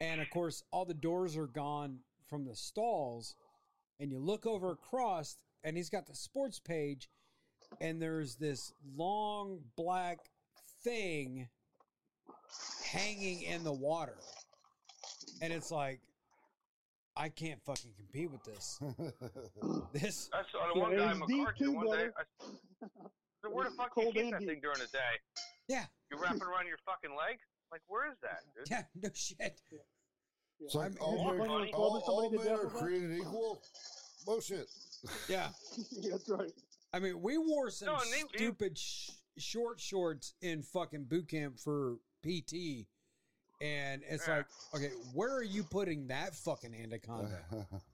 [0.00, 3.36] And of course, all the doors are gone from the stalls,
[4.00, 7.08] and you look over across, and he's got the sports page,
[7.80, 10.18] and there's this long black
[10.84, 11.48] thing
[12.84, 14.16] hanging in the water.
[15.40, 16.00] And it's like,
[17.16, 18.80] I can't fucking compete with this.
[19.92, 21.90] This, I saw the Yeah, one guy, it's deep McCarthy, too, one day.
[21.90, 22.14] brother.
[22.16, 22.86] I,
[23.44, 25.14] so where the fuck Cold you keep and that thing during the day?
[25.68, 27.38] yeah, You wrap it around your fucking leg?
[27.70, 28.68] Like, where is that, dude?
[28.70, 29.60] yeah, no shit.
[30.60, 31.72] It's like I'm- all, you're men, funny.
[31.74, 33.62] all, somebody all to men death are created equal.
[34.24, 34.68] Bullshit.
[35.28, 35.48] Yeah.
[35.92, 36.52] Yeah, That's right.
[36.92, 41.28] I mean, we wore some No, they- they- stupid sh- short shorts in fucking boot
[41.28, 42.86] camp for PT.
[43.60, 44.38] And it's Yeah.
[44.38, 47.44] like, okay, where are you putting that fucking anaconda?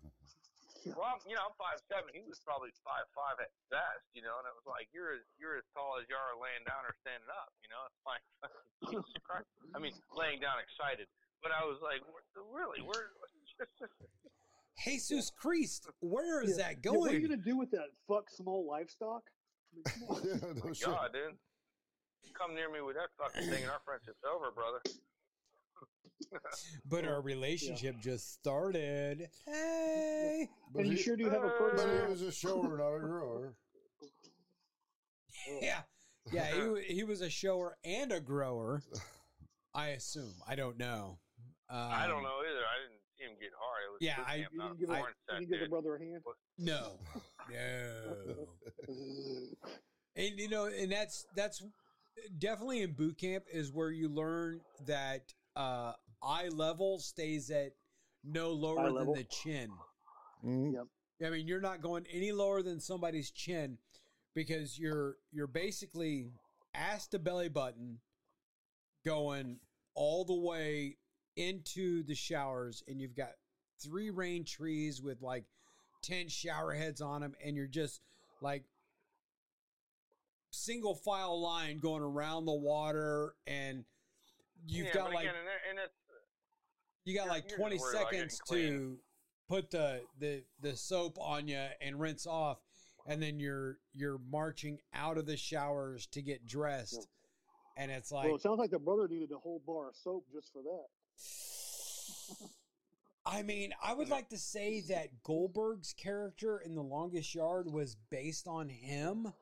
[0.96, 2.14] Well, you know, I'm five seven.
[2.14, 4.38] He was probably five five at best, you know.
[4.38, 6.94] And it was like you're as you're as tall as you are laying down or
[7.02, 7.82] standing up, you know.
[7.84, 8.22] It's like
[8.88, 9.44] Jesus Christ.
[9.74, 11.08] I mean, laying down excited,
[11.42, 13.10] but I was like, what- really, where?
[14.84, 17.30] Jesus Christ, where is that Yeah, what are you going?
[17.30, 19.22] gonna do with that fuck small livestock?
[19.72, 20.86] I mean, come yeah, no shit.
[20.86, 21.36] God, dude,
[22.34, 24.80] come near me with that fucking thing, and our friendship's over, brother.
[26.84, 29.28] but our relationship just started.
[29.46, 30.48] Hey.
[30.72, 31.76] But and you he, sure do have a pretty.
[31.76, 33.54] but he was a shower, not a grower.
[35.60, 35.80] Yeah.
[36.32, 38.82] Yeah, he, he was a shower and a grower.
[39.74, 40.34] I assume.
[40.46, 41.18] I don't know.
[41.70, 42.64] Um, I don't know either.
[42.64, 43.82] I didn't see him get hard.
[43.84, 45.60] It was Yeah, I- camp, You didn't give, I- a, porn you didn't give a
[45.62, 45.70] dude.
[45.70, 46.22] brother a hand.
[46.58, 46.98] No.
[47.50, 48.36] No.
[50.16, 51.62] And you know, and that's that's
[52.38, 55.92] definitely in boot camp is where you learn that uh
[56.22, 57.72] eye level stays at
[58.24, 59.14] no lower Eye than level.
[59.14, 59.70] the chin.
[60.44, 60.74] Mhm.
[61.24, 63.78] I mean, you're not going any lower than somebody's chin
[64.34, 66.32] because you're you're basically
[66.74, 67.98] ass to belly button
[69.06, 69.58] going
[69.94, 70.96] all the way
[71.38, 73.30] into the showers and you've got
[73.80, 75.44] three rain trees with like
[76.02, 78.00] 10 shower heads on them and you're just
[78.42, 78.64] like
[80.50, 83.84] single file line going around the water and
[84.66, 85.94] you've yeah, got like again, and, and it's
[87.04, 88.98] you got like 20 just worried about getting seconds to
[89.48, 92.58] put the, the the soap on you and rinse off
[93.06, 97.06] and then you're you're marching out of the showers to get dressed
[97.76, 100.24] and it's like well, it sounds like the brother needed a whole bar of soap
[100.32, 100.86] just for that.
[103.26, 107.70] I mean, I would uh, like to say that Goldberg's character in The Longest Yard
[107.70, 109.32] was based on him,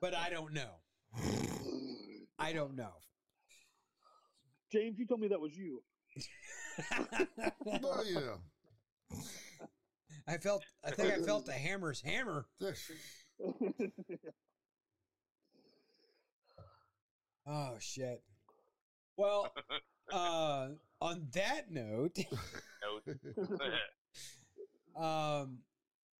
[0.00, 0.80] but I don't know.
[2.38, 2.92] I don't know.
[4.70, 5.82] James, you told me that was you.
[7.64, 8.38] Well, you know.
[10.26, 12.46] I felt I think I felt the hammer's hammer.
[17.46, 18.22] Oh shit.
[19.16, 19.52] Well,
[20.12, 20.68] uh
[21.00, 22.16] on that note,
[24.96, 25.02] no.
[25.02, 25.58] um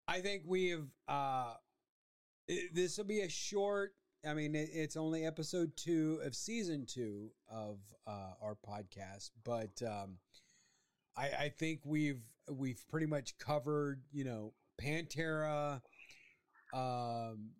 [0.07, 1.53] I think we have uh
[2.73, 3.93] this will be a short
[4.27, 9.81] I mean it, it's only episode 2 of season 2 of uh our podcast, but
[9.85, 10.17] um
[11.15, 12.21] I, I think we've
[12.51, 15.81] we've pretty much covered, you know, Pantera,
[16.73, 17.51] um,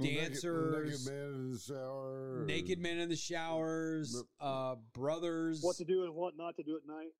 [0.00, 5.76] dancers, naked, naked man in the shower, naked men in the showers, uh, brothers, What
[5.76, 7.12] to do and what not to do at night?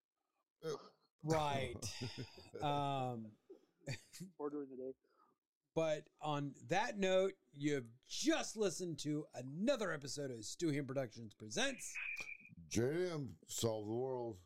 [1.24, 1.76] Right?
[2.62, 3.26] um,
[4.40, 4.92] or during the day.
[5.72, 11.94] but on that note, you've just listened to another episode of Stu Him Productions presents
[12.70, 14.38] JM solve the world.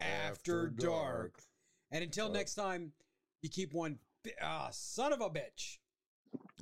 [0.00, 1.42] After, dark.
[1.92, 2.92] And until Uh, next time,
[3.42, 3.98] you keep one
[4.42, 5.78] ah, son of a bitch.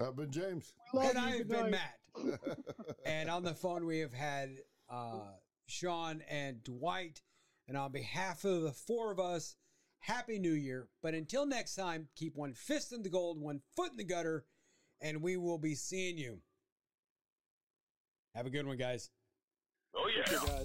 [0.00, 0.72] I've been James.
[0.92, 1.18] And.
[1.18, 1.80] I've been night.
[2.16, 2.58] Matt.
[3.04, 4.50] And on the phone, we have had
[4.90, 5.20] uh,
[5.66, 7.22] Shaun and Dwight.
[7.66, 9.56] And on behalf of the four of us,
[10.00, 10.88] Happy New Year.
[11.02, 14.44] But until next time, keep one fist in the gold, one foot in the gutter,
[15.00, 16.38] and we will be seeing you.
[18.34, 19.10] Have a good one, guys.
[19.94, 20.64] Oh yeah.